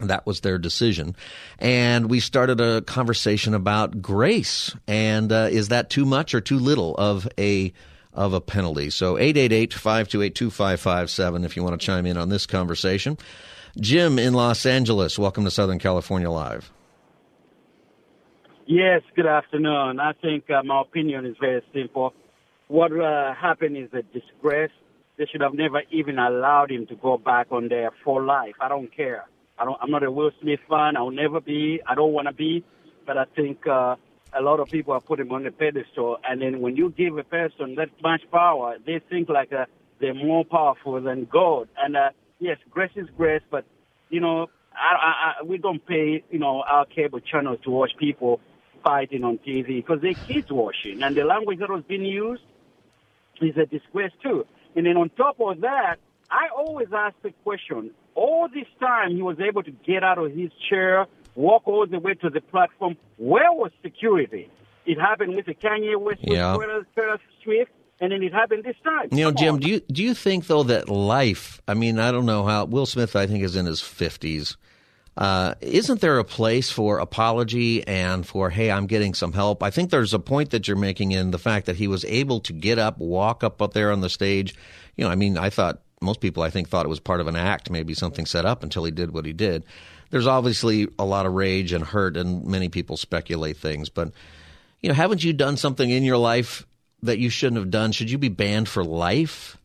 [0.00, 1.14] That was their decision.
[1.58, 4.74] And we started a conversation about grace.
[4.86, 7.72] And uh, is that too much or too little of a
[8.12, 8.90] of a penalty?
[8.90, 13.18] So 888-528-2557 if you want to chime in on this conversation.
[13.78, 16.72] Jim in Los Angeles, welcome to Southern California Live.
[18.66, 20.00] Yes, good afternoon.
[20.00, 22.14] I think uh, my opinion is very simple.
[22.68, 24.70] What uh, happened is a disgrace.
[25.18, 28.54] They should have never even allowed him to go back on there for life.
[28.60, 29.24] I don't care.
[29.60, 30.96] I don't, I'm not a Will Smith fan.
[30.96, 31.80] I'll never be.
[31.86, 32.64] I don't want to be.
[33.06, 33.96] But I think uh,
[34.32, 36.18] a lot of people are putting him on the pedestal.
[36.26, 39.66] And then when you give a person that much power, they think like uh,
[40.00, 41.68] they're more powerful than God.
[41.76, 43.64] And uh, yes, grace is grace, but
[44.08, 47.90] you know, I, I, I, we don't pay you know our cable channels to watch
[47.98, 48.40] people
[48.82, 52.42] fighting on TV because they're kids watching, and the language that was being used
[53.42, 54.46] is a disgrace too.
[54.74, 55.96] And then on top of that,
[56.30, 60.32] I always ask the question, all this time he was able to get out of
[60.32, 62.96] his chair, walk all the way to the platform.
[63.16, 64.50] Where was security?
[64.86, 66.56] It happened with the Kanye West, yeah.
[66.96, 69.08] Taylor Swift, and then it happened this time.
[69.12, 69.60] You know, Come Jim, on.
[69.60, 71.60] do you do you think though that life?
[71.68, 73.14] I mean, I don't know how Will Smith.
[73.14, 74.56] I think is in his fifties.
[75.16, 79.62] Uh, isn't there a place for apology and for hey, I'm getting some help?
[79.62, 82.40] I think there's a point that you're making in the fact that he was able
[82.40, 84.54] to get up, walk up up there on the stage.
[84.96, 87.26] You know, I mean, I thought most people, I think, thought it was part of
[87.26, 89.64] an act, maybe something set up until he did what he did.
[90.10, 93.88] There's obviously a lot of rage and hurt, and many people speculate things.
[93.88, 94.12] But,
[94.80, 96.66] you know, haven't you done something in your life
[97.02, 97.92] that you shouldn't have done?
[97.92, 99.58] Should you be banned for life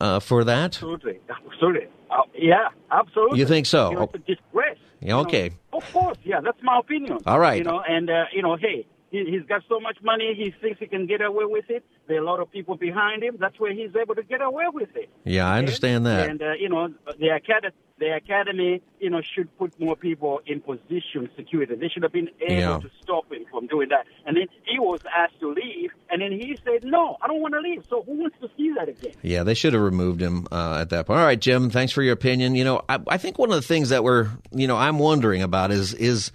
[0.00, 0.76] uh, for that?
[0.76, 1.20] Absolutely.
[1.28, 1.88] Absolutely.
[2.10, 3.38] Uh, yeah, absolutely.
[3.38, 3.90] You think so?
[3.90, 4.78] You know, it's a disgrace.
[5.00, 5.50] Yeah, okay.
[5.72, 7.18] know, of course, yeah, that's my opinion.
[7.26, 7.58] All right.
[7.58, 10.78] You know, and uh, you know, hey, he, he's got so much money, he thinks
[10.80, 11.84] he can get away with it.
[12.08, 13.36] There are a lot of people behind him.
[13.38, 15.08] That's where he's able to get away with it.
[15.24, 16.28] Yeah, I understand that.
[16.28, 16.88] And uh, you know,
[17.18, 21.74] the academy, the academy, you know, should put more people in position security.
[21.74, 22.78] They should have been able Yeah.
[22.78, 24.06] to stop him from doing that.
[24.26, 27.54] And then he was asked to leave, and then he said, "No, I don't want
[27.54, 29.12] to leave." So who wants to see that again?
[29.22, 31.18] Yeah, they should have removed him uh, at that point.
[31.20, 32.54] All right, Jim, thanks for your opinion.
[32.54, 35.42] You know, I, I think one of the things that we're, you know, I'm wondering
[35.42, 36.30] about is is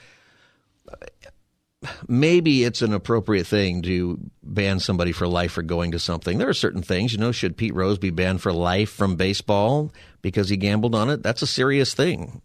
[2.08, 6.38] maybe it's an appropriate thing to ban somebody for life for going to something.
[6.38, 9.92] There are certain things, you know, should Pete Rose be banned for life from baseball
[10.22, 11.24] because he gambled on it?
[11.24, 12.42] That's a serious thing.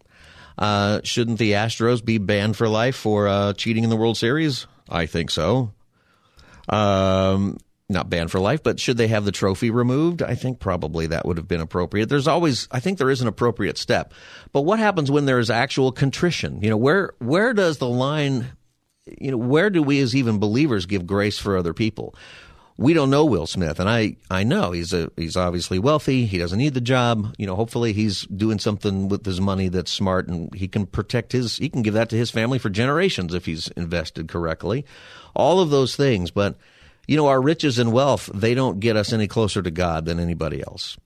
[0.57, 4.65] Uh, shouldn't the Astros be banned for life for uh, cheating in the World Series?
[4.89, 5.71] I think so.
[6.67, 7.57] Um,
[7.89, 10.21] not banned for life, but should they have the trophy removed?
[10.21, 12.09] I think probably that would have been appropriate.
[12.09, 14.13] There's always, I think there is an appropriate step.
[14.51, 16.61] But what happens when there is actual contrition?
[16.61, 18.47] You know, where where does the line?
[19.19, 22.15] You know, where do we as even believers give grace for other people?
[22.79, 26.27] We don't know Will Smith, and I I know he's a he's obviously wealthy.
[26.27, 27.33] He doesn't need the job.
[27.39, 31.31] You know, hopefully he's doing something with his money that's smart, and he can protect
[31.31, 31.57] his.
[31.57, 34.85] He can give that to his family for generations if he's invested correctly.
[35.35, 36.55] All of those things, but
[37.07, 40.19] you know, our riches and wealth, they don't get us any closer to God than
[40.19, 40.97] anybody else.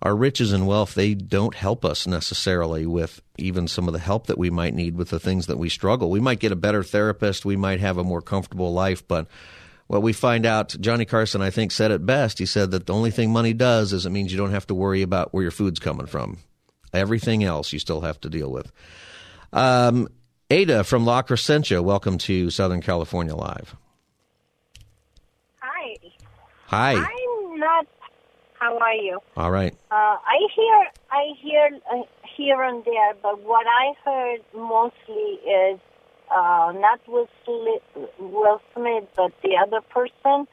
[0.00, 4.28] Our riches and wealth, they don't help us necessarily with even some of the help
[4.28, 6.08] that we might need with the things that we struggle.
[6.08, 9.26] We might get a better therapist, we might have a more comfortable life, but
[9.88, 12.38] what we find out, Johnny Carson, I think, said it best.
[12.38, 14.74] He said that the only thing money does is it means you don't have to
[14.74, 16.38] worry about where your food's coming from.
[16.92, 18.70] Everything else you still have to deal with.
[19.52, 20.08] Um,
[20.50, 23.74] Ada from La Crescenta, welcome to Southern California Live.
[25.60, 25.96] Hi.
[26.66, 26.94] Hi.
[26.96, 27.37] I'm.
[28.58, 29.20] How are you?
[29.36, 29.72] All right.
[29.90, 32.02] Uh, I hear, I hear uh,
[32.36, 35.78] here and there, but what I heard mostly is
[36.30, 40.48] uh, not Will Smith, Will Smith, but the other person.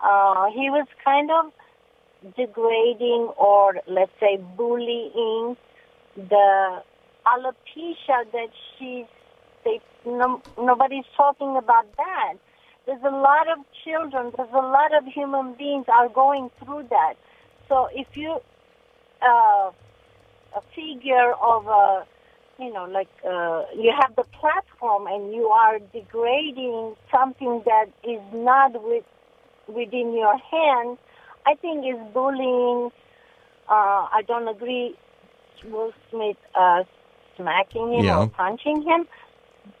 [0.00, 1.52] Uh, he was kind of
[2.36, 5.56] degrading or let's say bullying
[6.16, 6.82] the
[7.26, 9.06] alopecia that she's.
[9.64, 12.34] They no, nobody's talking about that.
[12.86, 14.32] There's a lot of children.
[14.36, 17.14] There's a lot of human beings are going through that.
[17.68, 18.40] So if you
[19.22, 19.70] uh,
[20.56, 22.06] a figure of a
[22.58, 28.20] you know like uh, you have the platform and you are degrading something that is
[28.32, 29.04] not with
[29.66, 30.98] within your hand,
[31.46, 32.90] I think is bullying.
[33.68, 34.96] Uh, I don't agree.
[35.64, 36.84] Will Smith uh,
[37.36, 38.18] smacking him Yeah.
[38.18, 39.06] or punching him,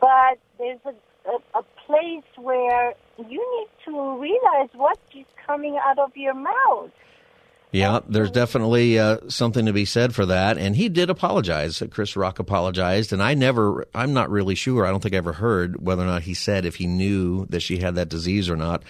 [0.00, 0.94] but there's a,
[1.30, 6.90] a a place where you need to realize what is coming out of your mouth.
[7.70, 10.56] Yeah, there's definitely uh, something to be said for that.
[10.56, 11.82] And he did apologize.
[11.90, 13.12] Chris Rock apologized.
[13.12, 14.86] And I never, I'm not really sure.
[14.86, 17.60] I don't think I ever heard whether or not he said if he knew that
[17.60, 18.84] she had that disease or not.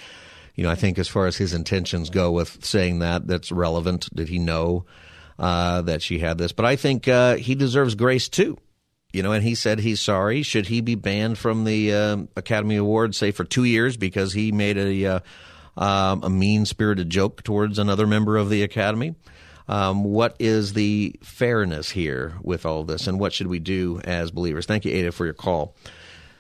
[0.55, 4.09] You know, I think as far as his intentions go with saying that, that's relevant.
[4.15, 4.87] Did he know
[5.39, 6.53] uh, that she had this?
[6.53, 8.59] But I think uh, he deserves grace too.
[9.13, 10.43] You know, and he said he's sorry.
[10.43, 14.53] Should he be banned from the uh, Academy Awards, say for two years, because he
[14.53, 15.21] made a uh,
[15.79, 19.15] um, a mean spirited joke towards another member of the Academy?
[19.67, 24.31] Um, what is the fairness here with all this, and what should we do as
[24.31, 24.67] believers?
[24.67, 25.75] Thank you, Ada, for your call.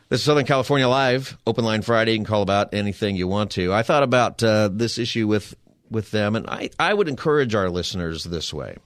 [0.08, 2.12] This is Southern California Live, Open Line Friday.
[2.12, 3.72] You can call about anything you want to.
[3.72, 5.54] I thought about uh, this issue with
[5.90, 8.76] with them, and I, I would encourage our listeners this way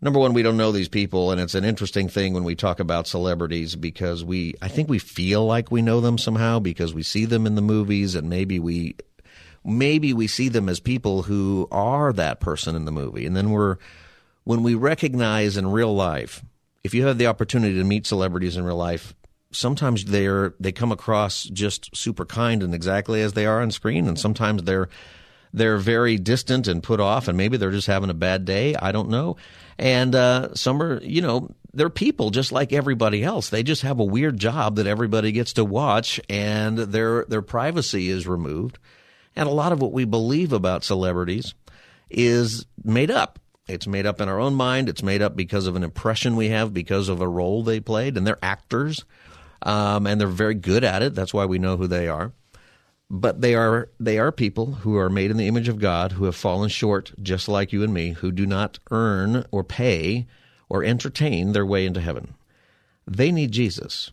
[0.00, 2.80] number one, we don't know these people, and it's an interesting thing when we talk
[2.80, 7.02] about celebrities because we, I think we feel like we know them somehow because we
[7.02, 8.96] see them in the movies, and maybe we,
[9.68, 13.50] maybe we see them as people who are that person in the movie, and then
[13.50, 13.76] we're,
[14.44, 16.42] when we recognize in real life,
[16.84, 19.14] if you have the opportunity to meet celebrities in real life,
[19.50, 24.08] sometimes they're they come across just super kind and exactly as they are on screen,
[24.08, 24.88] and sometimes they're
[25.52, 28.74] they're very distant and put off, and maybe they're just having a bad day.
[28.74, 29.36] I don't know.
[29.78, 33.48] And uh, some are, you know, they're people just like everybody else.
[33.48, 38.08] They just have a weird job that everybody gets to watch, and their their privacy
[38.08, 38.78] is removed.
[39.38, 41.54] And a lot of what we believe about celebrities
[42.10, 43.38] is made up.
[43.66, 44.88] It's made up in our own mind.
[44.88, 48.16] It's made up because of an impression we have because of a role they played,
[48.16, 49.04] and they're actors,
[49.62, 51.14] um, and they're very good at it.
[51.14, 52.32] That's why we know who they are
[53.10, 56.24] but they are they are people who are made in the image of God who
[56.24, 60.26] have fallen short just like you and me who do not earn or pay
[60.68, 62.34] or entertain their way into heaven
[63.06, 64.10] they need Jesus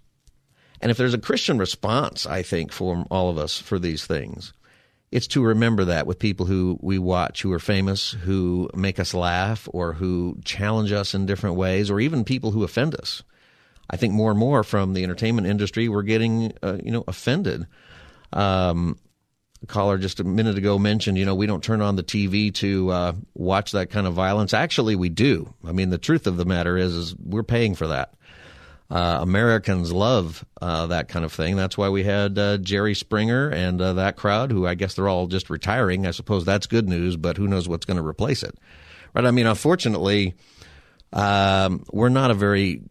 [0.81, 4.53] and if there's a Christian response I think from all of us for these things
[5.15, 9.13] it's to remember that with people who we watch who are famous who make us
[9.13, 13.23] laugh or who challenge us in different ways or even people who offend us
[13.89, 17.67] I think more and more from the entertainment industry, we're getting uh, you know offended.
[18.33, 18.97] Um,
[19.67, 22.89] caller just a minute ago mentioned, you know, we don't turn on the TV to
[22.89, 24.53] uh, watch that kind of violence.
[24.53, 25.53] Actually, we do.
[25.65, 28.13] I mean, the truth of the matter is, is we're paying for that.
[28.89, 31.55] Uh, Americans love uh, that kind of thing.
[31.55, 35.07] That's why we had uh, Jerry Springer and uh, that crowd, who I guess they're
[35.07, 36.05] all just retiring.
[36.05, 38.55] I suppose that's good news, but who knows what's going to replace it,
[39.13, 39.25] right?
[39.25, 40.35] I mean, unfortunately,
[41.13, 42.83] um, we're not a very,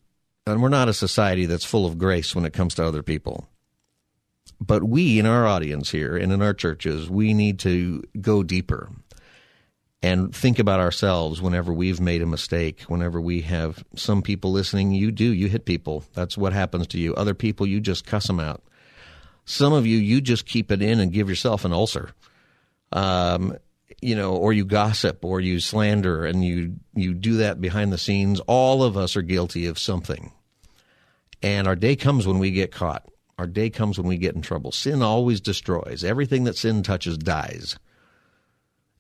[0.47, 3.47] and we're not a society that's full of grace when it comes to other people.
[4.61, 8.91] But we, in our audience here and in our churches, we need to go deeper
[10.05, 14.93] and think about ourselves whenever we've made a mistake, whenever we have some people listening,
[14.93, 16.05] you do, you hit people.
[16.13, 17.15] That's what happens to you.
[17.15, 18.63] Other people, you just cuss them out.
[19.47, 22.11] Some of you, you just keep it in and give yourself an ulcer.
[22.93, 23.57] Um,
[24.03, 27.97] you know, or you gossip or you slander and you, you do that behind the
[27.97, 28.41] scenes.
[28.41, 30.33] All of us are guilty of something.
[31.43, 33.09] And our day comes when we get caught.
[33.39, 34.71] Our day comes when we get in trouble.
[34.71, 36.05] Sin always destroys.
[36.05, 37.79] Everything that sin touches dies.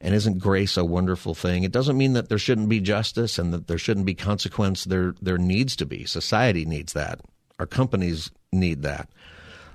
[0.01, 1.63] And isn't grace a wonderful thing?
[1.63, 4.85] It doesn't mean that there shouldn't be justice and that there shouldn't be consequence.
[4.85, 6.05] There, there needs to be.
[6.05, 7.21] Society needs that.
[7.59, 9.09] Our companies need that.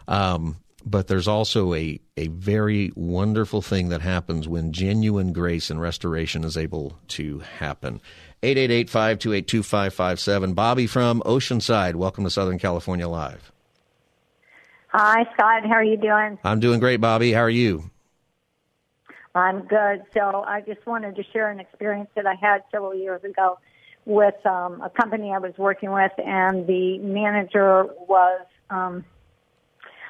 [0.08, 5.82] Um, but there's also a, a very wonderful thing that happens when genuine grace and
[5.82, 8.02] restoration is able to happen.
[8.44, 10.56] 888-528-2557.
[10.56, 13.52] Bobby from Oceanside, welcome to Southern California Live.
[14.88, 15.66] Hi, Scott.
[15.66, 16.40] How are you doing?
[16.44, 17.34] I'm doing great, Bobby.
[17.34, 17.92] How are you?
[19.36, 20.04] I'm good.
[20.14, 23.60] So I just wanted to share an experience that I had several years ago
[24.06, 29.06] with um, a company I was working with, and the manager was, um,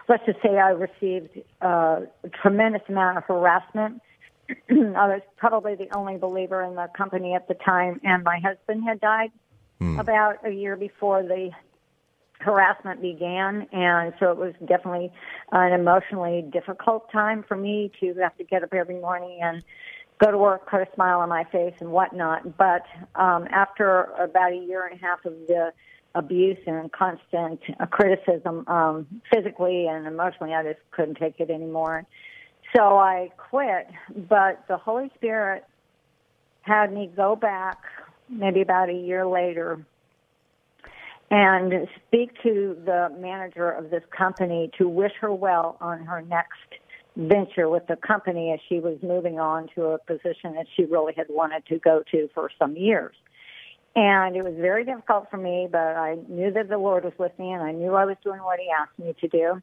[0.08, 4.02] let's just say, I received uh, a tremendous amount of harassment.
[4.50, 8.84] I was probably the only believer in the company at the time, and my husband
[8.88, 9.32] had died
[9.80, 10.00] hmm.
[10.00, 11.52] about a year before the
[12.40, 15.12] harassment began, and so it was definitely
[15.52, 19.64] an emotionally difficult time for me to have to get up every morning and
[20.20, 22.58] go to work, put a smile on my face, and whatnot.
[22.58, 25.72] But um, after about a year and a half of the
[26.16, 32.06] abuse and constant uh, criticism, um, physically and emotionally, I just couldn't take it anymore.
[32.76, 33.88] So I quit,
[34.30, 35.66] but the Holy Spirit
[36.62, 37.78] had me go back
[38.30, 39.86] maybe about a year later
[41.32, 46.58] and speak to the manager of this company to wish her well on her next
[47.16, 51.14] venture with the company as she was moving on to a position that she really
[51.16, 53.16] had wanted to go to for some years.
[53.96, 57.38] And it was very difficult for me, but I knew that the Lord was with
[57.38, 59.62] me and I knew I was doing what he asked me to do.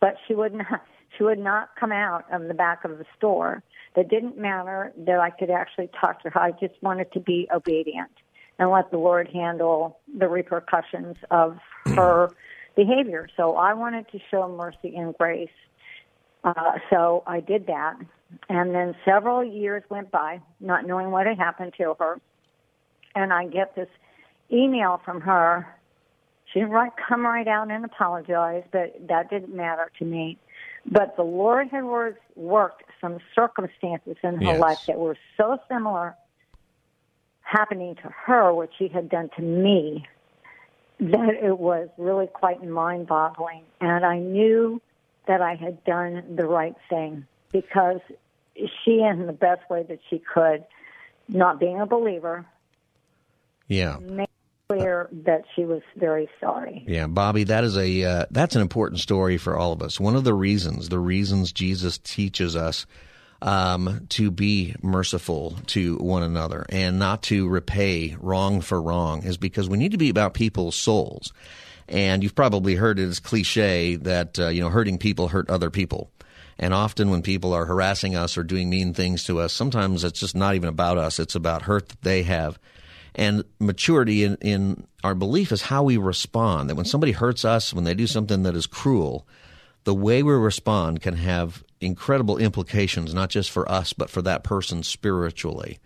[0.00, 0.82] But she would not
[1.16, 3.62] she would not come out of the back of the store.
[3.94, 6.40] It didn't matter that I could actually talk to her.
[6.40, 8.10] I just wanted to be obedient
[8.58, 12.30] and let the Lord handle the repercussions of her
[12.76, 13.28] behavior.
[13.36, 15.48] So I wanted to show mercy and grace.
[16.44, 17.96] Uh, so I did that.
[18.48, 22.20] And then several years went by, not knowing what had happened to her.
[23.14, 23.88] And I get this
[24.52, 25.66] email from her.
[26.52, 30.38] She didn't write, come right out and apologize, but that didn't matter to me.
[30.86, 31.84] But the Lord had
[32.36, 34.60] worked some circumstances in her yes.
[34.60, 36.14] life that were so similar
[37.54, 40.06] happening to her, what she had done to me,
[41.00, 43.62] that it was really quite mind boggling.
[43.80, 44.80] And I knew
[45.26, 48.00] that I had done the right thing because
[48.56, 50.64] she, in the best way that she could,
[51.28, 52.44] not being a believer,
[53.68, 54.28] yeah, made
[54.68, 56.84] clear that she was very sorry.
[56.86, 59.98] Yeah, Bobby, that is a uh, that's an important story for all of us.
[59.98, 62.86] One of the reasons, the reasons Jesus teaches us
[63.42, 69.36] um, to be merciful to one another and not to repay wrong for wrong is
[69.36, 71.32] because we need to be about people's souls.
[71.88, 75.70] And you've probably heard it as cliche that uh, you know hurting people hurt other
[75.70, 76.10] people.
[76.58, 80.20] And often when people are harassing us or doing mean things to us, sometimes it's
[80.20, 81.18] just not even about us.
[81.18, 82.58] It's about hurt that they have.
[83.14, 86.70] And maturity in, in our belief is how we respond.
[86.70, 89.26] That when somebody hurts us, when they do something that is cruel,
[89.84, 94.42] the way we respond can have incredible implications, not just for us, but for that
[94.42, 95.78] person spiritually.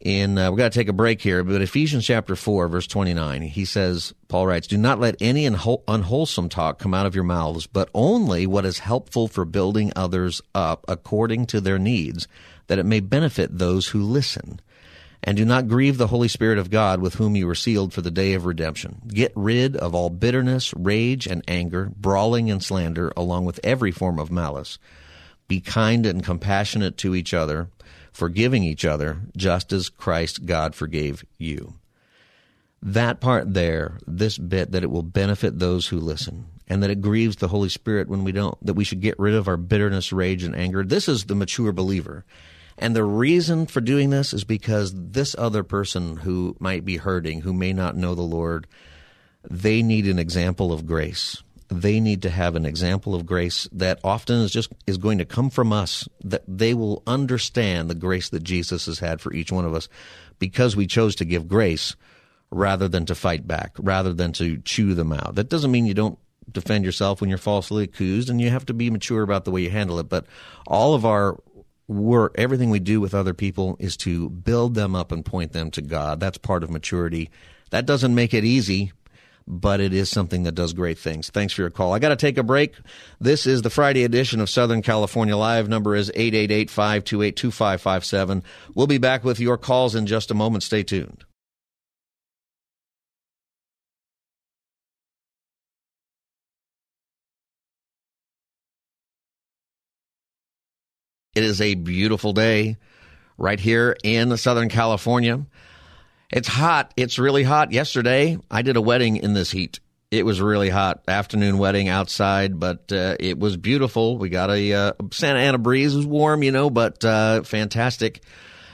[0.00, 3.14] In uh, we've got to take a break here, but Ephesians chapter four, verse twenty
[3.14, 7.24] nine, he says, Paul writes, "Do not let any unwholesome talk come out of your
[7.24, 12.28] mouths, but only what is helpful for building others up according to their needs,
[12.66, 14.60] that it may benefit those who listen."
[15.26, 18.02] And do not grieve the Holy Spirit of God with whom you were sealed for
[18.02, 19.00] the day of redemption.
[19.08, 24.18] Get rid of all bitterness, rage, and anger, brawling and slander, along with every form
[24.18, 24.78] of malice.
[25.48, 27.68] Be kind and compassionate to each other,
[28.12, 31.72] forgiving each other, just as Christ God forgave you.
[32.84, 37.00] that part there, this bit, that it will benefit those who listen and that it
[37.00, 40.12] grieves the Holy Spirit when we don't, that we should get rid of our bitterness,
[40.12, 40.84] rage, and anger.
[40.84, 42.24] This is the mature believer.
[42.78, 47.42] And the reason for doing this is because this other person who might be hurting,
[47.42, 48.66] who may not know the Lord,
[49.48, 51.42] they need an example of grace.
[51.68, 55.24] They need to have an example of grace that often is just is going to
[55.24, 59.50] come from us, that they will understand the grace that Jesus has had for each
[59.50, 59.88] one of us
[60.38, 61.96] because we chose to give grace
[62.50, 65.34] rather than to fight back, rather than to chew them out.
[65.34, 66.18] That doesn't mean you don't
[66.50, 69.62] defend yourself when you're falsely accused, and you have to be mature about the way
[69.62, 70.08] you handle it.
[70.08, 70.26] But
[70.66, 71.38] all of our
[71.88, 75.70] work, everything we do with other people is to build them up and point them
[75.72, 76.20] to God.
[76.20, 77.30] That's part of maturity.
[77.70, 78.92] That doesn't make it easy,
[79.46, 81.28] but it is something that does great things.
[81.30, 81.92] Thanks for your call.
[81.92, 82.74] I got to take a break.
[83.20, 85.68] This is the Friday edition of Southern California Live.
[85.68, 88.42] Number is 888-528-2557.
[88.74, 90.62] We'll be back with your calls in just a moment.
[90.62, 91.24] Stay tuned.
[101.34, 102.76] It is a beautiful day
[103.36, 105.44] right here in Southern California.
[106.30, 106.92] It's hot.
[106.96, 107.72] It's really hot.
[107.72, 109.80] Yesterday, I did a wedding in this heat.
[110.10, 111.02] It was really hot.
[111.08, 114.16] Afternoon wedding outside, but uh, it was beautiful.
[114.16, 115.94] We got a uh, Santa Ana breeze.
[115.94, 118.22] It was warm, you know, but uh, fantastic.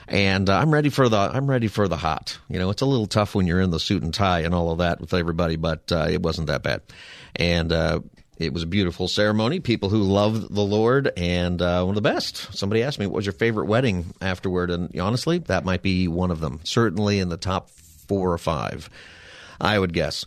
[0.07, 2.37] And uh, I'm ready for the I'm ready for the hot.
[2.47, 4.71] You know, it's a little tough when you're in the suit and tie and all
[4.71, 6.81] of that with everybody, but uh, it wasn't that bad.
[7.35, 8.01] And uh,
[8.41, 9.59] it was a beautiful ceremony.
[9.59, 12.53] People who loved the Lord and uh, one of the best.
[12.53, 14.71] Somebody asked me, what was your favorite wedding afterward?
[14.71, 16.59] And honestly, that might be one of them.
[16.63, 18.89] Certainly in the top four or five,
[19.59, 20.25] I would guess.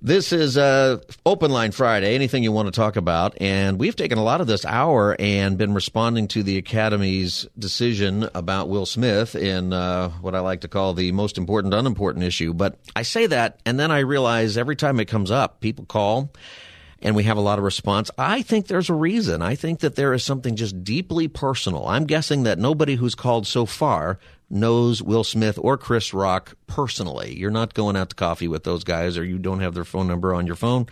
[0.00, 2.14] This is uh, Open Line Friday.
[2.14, 3.40] Anything you want to talk about?
[3.40, 8.28] And we've taken a lot of this hour and been responding to the Academy's decision
[8.34, 12.52] about Will Smith in uh, what I like to call the most important, unimportant issue.
[12.52, 16.32] But I say that, and then I realize every time it comes up, people call
[17.04, 18.10] and we have a lot of response.
[18.16, 19.42] I think there's a reason.
[19.42, 21.86] I think that there is something just deeply personal.
[21.86, 27.36] I'm guessing that nobody who's called so far knows Will Smith or Chris Rock personally.
[27.38, 30.08] You're not going out to coffee with those guys or you don't have their phone
[30.08, 30.86] number on your phone.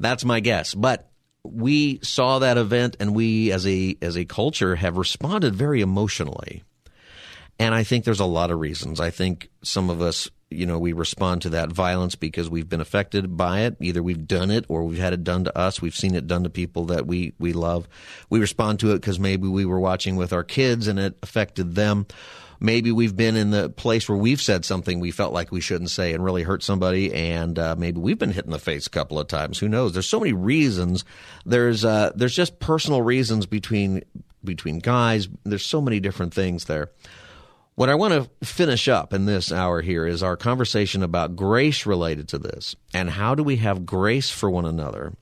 [0.00, 0.74] That's my guess.
[0.74, 1.10] But
[1.44, 6.62] we saw that event and we as a as a culture have responded very emotionally.
[7.58, 9.00] And I think there's a lot of reasons.
[9.00, 12.80] I think some of us you know, we respond to that violence because we've been
[12.80, 13.76] affected by it.
[13.80, 15.82] Either we've done it or we've had it done to us.
[15.82, 17.88] We've seen it done to people that we, we love.
[18.30, 21.74] We respond to it because maybe we were watching with our kids and it affected
[21.74, 22.06] them.
[22.62, 25.90] Maybe we've been in the place where we've said something we felt like we shouldn't
[25.90, 28.90] say and really hurt somebody, and uh, maybe we've been hit in the face a
[28.90, 29.58] couple of times.
[29.58, 29.94] Who knows?
[29.94, 31.04] There's so many reasons.
[31.44, 34.04] There's uh, there's just personal reasons between
[34.44, 35.28] between guys.
[35.42, 36.92] There's so many different things there.
[37.74, 41.86] What I want to finish up in this hour here is our conversation about grace
[41.86, 45.14] related to this and how do we have grace for one another?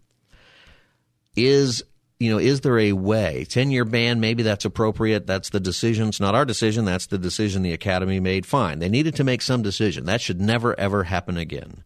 [1.36, 1.84] Is
[2.18, 3.46] you know, is there a way?
[3.48, 5.26] 10 year ban, maybe that's appropriate.
[5.26, 6.08] That's the decision.
[6.08, 6.84] It's not our decision.
[6.84, 8.44] That's the decision the Academy made.
[8.44, 8.78] Fine.
[8.78, 10.04] They needed to make some decision.
[10.04, 11.82] That should never, ever happen again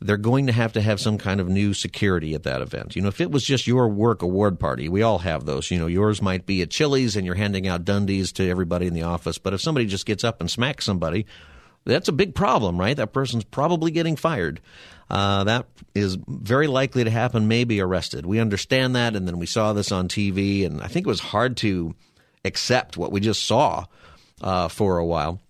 [0.00, 2.96] they're going to have to have some kind of new security at that event.
[2.96, 5.70] You know, if it was just your work award party, we all have those.
[5.70, 8.94] You know, yours might be at Chili's and you're handing out Dundies to everybody in
[8.94, 9.38] the office.
[9.38, 11.26] But if somebody just gets up and smacks somebody,
[11.84, 12.96] that's a big problem, right?
[12.96, 14.60] That person's probably getting fired.
[15.08, 18.26] Uh, that is very likely to happen, maybe arrested.
[18.26, 21.20] We understand that, and then we saw this on TV, and I think it was
[21.20, 21.94] hard to
[22.44, 23.84] accept what we just saw
[24.42, 25.40] uh, for a while.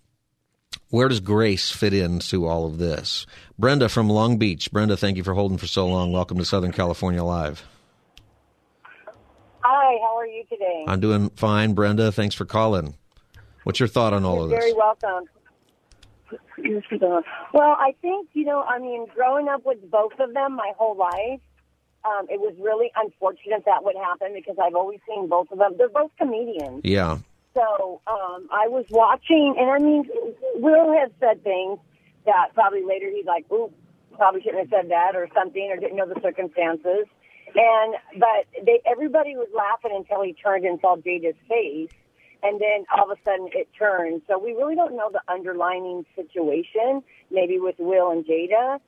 [0.89, 3.25] Where does grace fit into all of this?
[3.59, 4.71] Brenda from Long Beach.
[4.71, 6.13] Brenda, thank you for holding for so long.
[6.13, 7.61] Welcome to Southern California Live.
[9.59, 10.85] Hi, how are you today?
[10.87, 12.09] I'm doing fine, Brenda.
[12.13, 12.95] Thanks for calling.
[13.65, 14.59] What's your thought on all You're of this?
[14.59, 15.25] Very welcome.
[17.53, 20.95] Well, I think, you know, I mean, growing up with both of them my whole
[20.95, 21.41] life,
[22.05, 25.73] um, it was really unfortunate that would happen because I've always seen both of them.
[25.77, 26.81] They're both comedians.
[26.85, 27.17] Yeah.
[27.57, 30.05] So um, I was watching, and I mean,
[30.61, 31.79] Will has said things
[32.25, 33.73] that probably later he's like, "Ooh,
[34.15, 37.07] probably shouldn't have said that," or something, or didn't know the circumstances.
[37.55, 41.89] And but they, everybody was laughing until he turned and saw Jada's face,
[42.43, 44.21] and then all of a sudden it turned.
[44.27, 47.01] So we really don't know the underlining situation,
[47.31, 48.79] maybe with Will and Jada.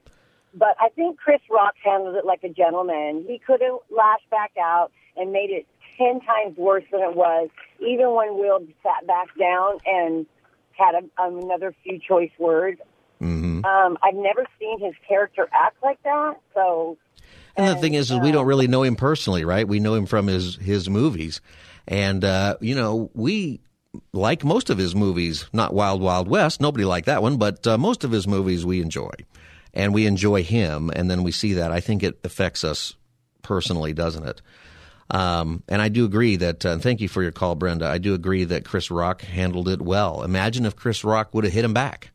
[0.53, 3.26] But I think Chris Rock handled it like a gentleman.
[3.28, 5.65] He could have lashed back out and made it
[6.00, 10.26] ten times worse than it was, even when Will sat back down and
[10.72, 12.80] had a, um, another few choice words.
[13.22, 13.66] Mm-hmm.
[13.66, 16.97] Um, I've never seen his character act like that, so.
[17.56, 19.68] And, the thing is, is we don't really know him personally, right?
[19.68, 21.41] We know him from his his movies,
[21.88, 23.60] and uh, you know we
[24.14, 27.78] like most of his movies, not Wild Wild West, nobody liked that one, but uh,
[27.78, 29.12] most of his movies we enjoy.
[29.74, 31.72] And we enjoy him, and then we see that.
[31.72, 32.95] I think it affects us
[33.43, 34.41] personally, doesn't it?
[35.12, 37.88] Um, and I do agree that, uh, thank you for your call, Brenda.
[37.88, 40.24] I do agree that Chris Rock handled it well.
[40.24, 42.12] Imagine if Chris Rock would have hit him back.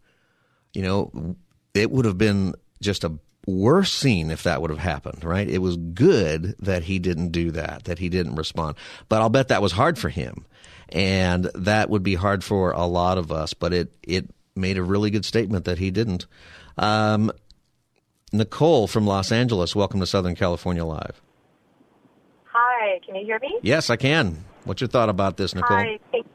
[0.72, 1.36] You know,
[1.74, 5.48] it would have been just a worse scene if that would have happened, right?
[5.48, 8.76] It was good that he didn't do that, that he didn't respond.
[9.08, 10.46] But I'll bet that was hard for him.
[10.90, 14.82] And that would be hard for a lot of us, but it, it made a
[14.82, 16.26] really good statement that he didn't.
[16.78, 17.32] Um,
[18.32, 21.20] Nicole from Los Angeles, welcome to Southern California Live.
[22.84, 23.58] Hi, can you hear me?
[23.62, 24.44] Yes, I can.
[24.64, 25.76] What's your thought about this, Nicole?
[25.76, 25.98] Hi.
[26.12, 26.26] Thank,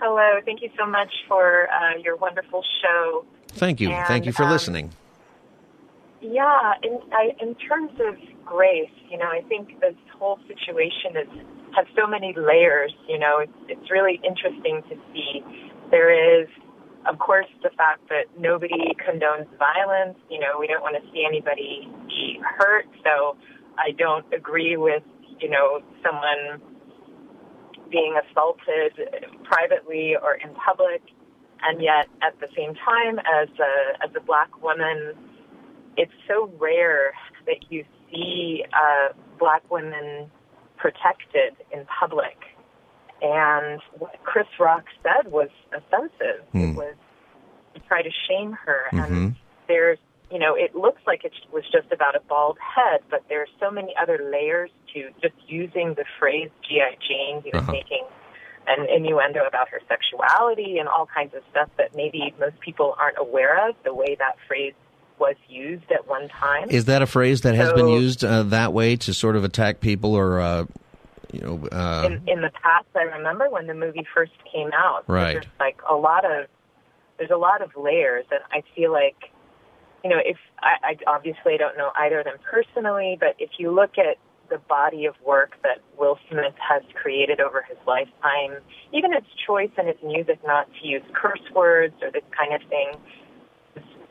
[0.00, 0.40] hello.
[0.44, 3.26] Thank you so much for uh, your wonderful show.
[3.48, 3.90] Thank you.
[3.90, 4.92] And, Thank you for um, listening.
[6.22, 8.16] Yeah, in, I, in terms of
[8.46, 11.28] grace, you know, I think this whole situation is
[11.76, 12.94] has so many layers.
[13.06, 15.44] You know, it's, it's really interesting to see.
[15.90, 16.48] There is,
[17.06, 20.16] of course, the fact that nobody condones violence.
[20.30, 22.86] You know, we don't want to see anybody be hurt.
[23.04, 23.36] So
[23.76, 25.02] I don't agree with,
[25.40, 26.60] you know, someone
[27.90, 28.92] being assaulted
[29.44, 31.02] privately or in public.
[31.60, 35.14] And yet, at the same time, as a as a black woman,
[35.96, 37.12] it's so rare
[37.46, 40.30] that you see uh, black women
[40.76, 42.36] protected in public.
[43.20, 46.44] And what Chris Rock said was offensive.
[46.70, 46.94] It was
[47.74, 48.82] to try to shame her.
[48.92, 49.36] And
[49.66, 49.98] there's,
[50.30, 53.46] you know, it looks like it was just about a bald head, but there are
[53.58, 56.96] so many other layers to just using the phrase G.I.
[57.06, 57.42] Jane.
[57.42, 57.72] He was Uh-huh.
[57.72, 58.04] making
[58.66, 63.16] an innuendo about her sexuality and all kinds of stuff that maybe most people aren't
[63.18, 64.74] aware of, the way that phrase
[65.18, 66.68] was used at one time.
[66.70, 69.80] Is that a phrase that has been used uh, that way to sort of attack
[69.80, 70.66] people or, uh,
[71.32, 75.04] you know, uh, in, in the past, I remember when the movie first came out.
[75.08, 75.32] Right.
[75.34, 76.46] There's like a lot of
[77.18, 79.16] there's a lot of layers, and I feel like
[80.04, 83.70] you know if I, I obviously don't know either of them personally, but if you
[83.70, 84.18] look at
[84.50, 89.70] the body of work that Will Smith has created over his lifetime, even his choice
[89.78, 92.92] in his music not to use curse words or this kind of thing,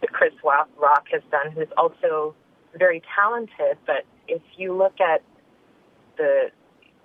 [0.01, 2.35] that Chris Rock has done, who's also
[2.77, 3.77] very talented.
[3.85, 5.21] But if you look at
[6.17, 6.51] the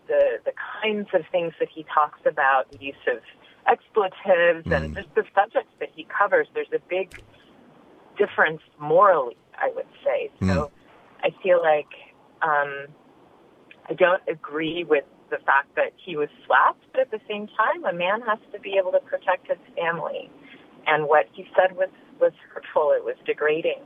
[0.09, 0.53] the the
[0.83, 3.19] kinds of things that he talks about, the use of
[3.67, 4.95] expletives and mm-hmm.
[4.95, 7.23] just the subjects that he covers, there's a big
[8.23, 10.31] difference morally, I would say.
[10.55, 10.71] So
[11.23, 11.91] I feel like
[12.43, 12.87] um,
[13.89, 17.85] I don't agree with the fact that he was slapped, but at the same time,
[17.85, 20.31] a man has to be able to protect his family.
[20.87, 21.89] And what he said was
[22.21, 22.93] was hurtful.
[22.95, 23.83] It was degrading,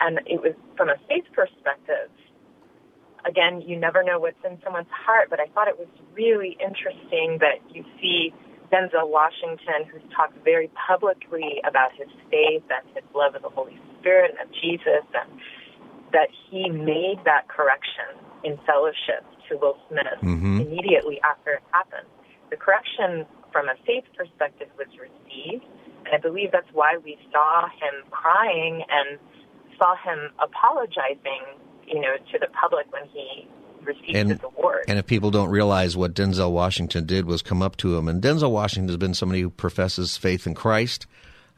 [0.00, 2.10] and it was from a faith perspective.
[3.26, 7.38] Again, you never know what's in someone's heart, but I thought it was really interesting
[7.40, 8.32] that you see
[8.72, 13.78] Denzel Washington, who's talked very publicly about his faith and his love of the Holy
[14.00, 15.40] Spirit and of Jesus, and
[16.12, 20.60] that he made that correction in fellowship to Will Smith mm-hmm.
[20.60, 22.06] immediately after it happened.
[22.50, 25.64] The correction from a faith perspective was received,
[26.04, 29.18] and I believe that's why we saw him crying and
[29.76, 33.48] saw him apologizing, you know, to the public when he
[33.88, 34.84] received And- his award.
[34.86, 38.22] And if people don't realize what Denzel Washington did was come up to him, and
[38.22, 41.06] Denzel Washington has been somebody who professes faith in Christ,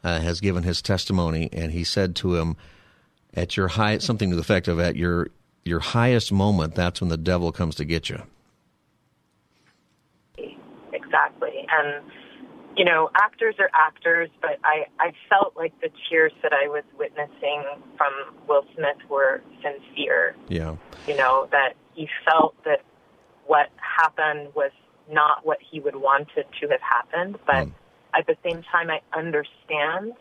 [0.03, 2.57] uh, has given his testimony, and he said to him,
[3.33, 5.27] "At your high, something to the effect of at your
[5.63, 8.23] your highest moment, that's when the devil comes to get you."
[10.93, 11.67] exactly.
[11.69, 12.03] And
[12.77, 16.83] you know, actors are actors, but I I felt like the tears that I was
[16.97, 17.63] witnessing
[17.97, 18.13] from
[18.47, 20.35] Will Smith were sincere.
[20.47, 20.75] Yeah,
[21.07, 22.81] You know that he felt that
[23.45, 24.71] what happened was
[25.11, 27.67] not what he would want it to have happened, but
[28.17, 30.13] at the same time, I understand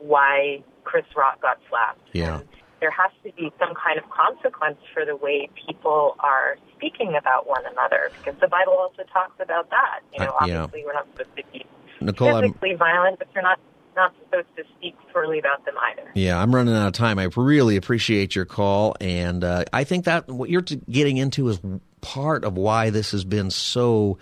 [0.00, 2.00] why Chris Rock got slapped.
[2.12, 2.38] Yeah.
[2.40, 2.48] And
[2.80, 7.46] there has to be some kind of consequence for the way people are speaking about
[7.48, 10.00] one another, because the Bible also talks about that.
[10.12, 10.62] You know, Uh, yeah.
[10.62, 11.64] obviously we're not supposed to be
[12.04, 13.58] Nicole, I'm, physically violent, but you're not
[13.96, 16.10] not supposed to speak poorly about them either.
[16.14, 17.18] yeah, I'm running out of time.
[17.18, 21.48] I really appreciate your call, and uh, I think that what you're t- getting into
[21.48, 21.60] is
[22.00, 24.18] part of why this has been so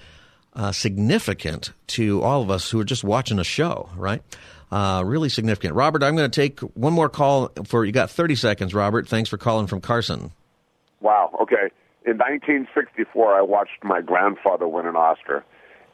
[0.55, 4.22] uh, significant to all of us who are just watching a show, right?
[4.70, 5.74] Uh, really significant.
[5.74, 7.93] Robert, I'm going to take one more call for you.
[7.93, 9.07] Got 30 seconds, Robert.
[9.09, 10.33] Thanks for calling from Carson.
[11.01, 11.37] Wow.
[11.43, 11.70] Okay.
[12.05, 15.45] In 1964, I watched my grandfather win an Oscar,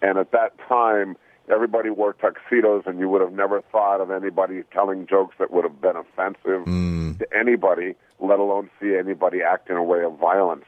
[0.00, 1.16] and at that time,
[1.50, 5.64] everybody wore tuxedos, and you would have never thought of anybody telling jokes that would
[5.64, 6.64] have been offensive
[7.18, 10.64] to anybody, let alone see anybody act in a way of violence.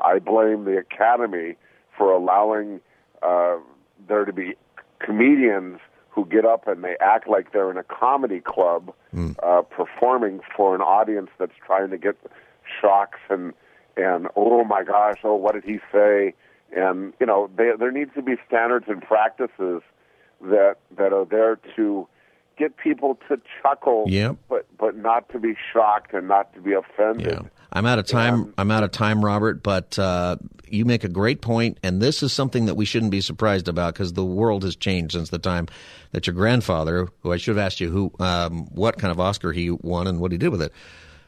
[0.00, 1.56] I blame the Academy
[1.96, 2.80] for allowing
[3.22, 3.56] uh,
[4.08, 4.54] there to be
[4.98, 5.78] comedians
[6.10, 9.32] who get up and they act like they're in a comedy club Hmm.
[9.42, 12.16] uh, performing for an audience that's trying to get
[12.80, 13.52] shocks and
[13.96, 16.32] and oh my gosh, oh what did he say?
[16.76, 19.82] And you know, they, there needs to be standards and practices
[20.42, 22.06] that that are there to
[22.58, 24.36] get people to chuckle, Yep.
[24.48, 27.26] but but not to be shocked and not to be offended.
[27.32, 27.42] Yeah.
[27.72, 28.52] I'm out of time.
[28.58, 29.62] I'm out of time, Robert.
[29.62, 30.36] But uh,
[30.68, 33.94] you make a great point, and this is something that we shouldn't be surprised about
[33.94, 35.68] because the world has changed since the time
[36.12, 39.52] that your grandfather, who I should have asked you who, um, what kind of Oscar
[39.52, 40.72] he won and what he did with it.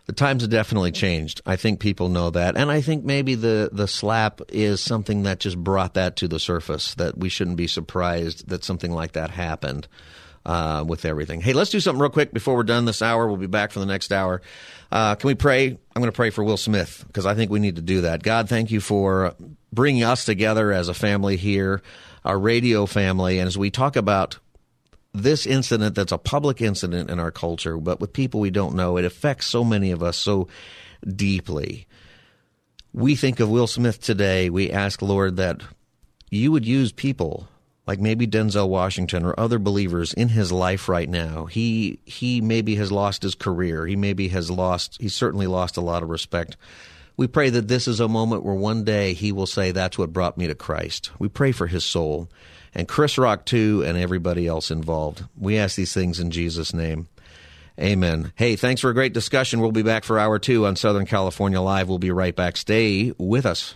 [0.06, 1.40] The times have definitely changed.
[1.46, 5.38] I think people know that, and I think maybe the the slap is something that
[5.38, 6.94] just brought that to the surface.
[6.94, 9.86] That we shouldn't be surprised that something like that happened
[10.44, 11.40] uh, with everything.
[11.40, 13.26] Hey, let's do something real quick before we're done this hour.
[13.28, 14.42] We'll be back for the next hour.
[14.90, 15.68] Uh, can we pray?
[15.68, 18.22] I'm going to pray for Will Smith because I think we need to do that.
[18.22, 19.34] God, thank you for
[19.72, 21.82] bringing us together as a family here,
[22.24, 24.38] our radio family, and as we talk about
[25.14, 28.96] this incident that's a public incident in our culture, but with people we don't know,
[28.96, 30.48] it affects so many of us so
[31.06, 31.86] deeply.
[32.92, 34.50] We think of Will Smith today.
[34.50, 35.62] We ask, Lord, that
[36.30, 37.48] you would use people
[37.86, 41.46] like maybe Denzel Washington or other believers in his life right now.
[41.46, 43.86] He he maybe has lost his career.
[43.86, 46.56] He maybe has lost he certainly lost a lot of respect.
[47.16, 50.12] We pray that this is a moment where one day he will say that's what
[50.12, 51.10] brought me to Christ.
[51.18, 52.28] We pray for his soul
[52.74, 55.24] and Chris Rock too and everybody else involved.
[55.36, 57.08] We ask these things in Jesus name.
[57.80, 58.32] Amen.
[58.36, 59.60] Hey, thanks for a great discussion.
[59.60, 61.88] We'll be back for hour 2 on Southern California Live.
[61.88, 62.56] We'll be right back.
[62.56, 63.74] Stay with us.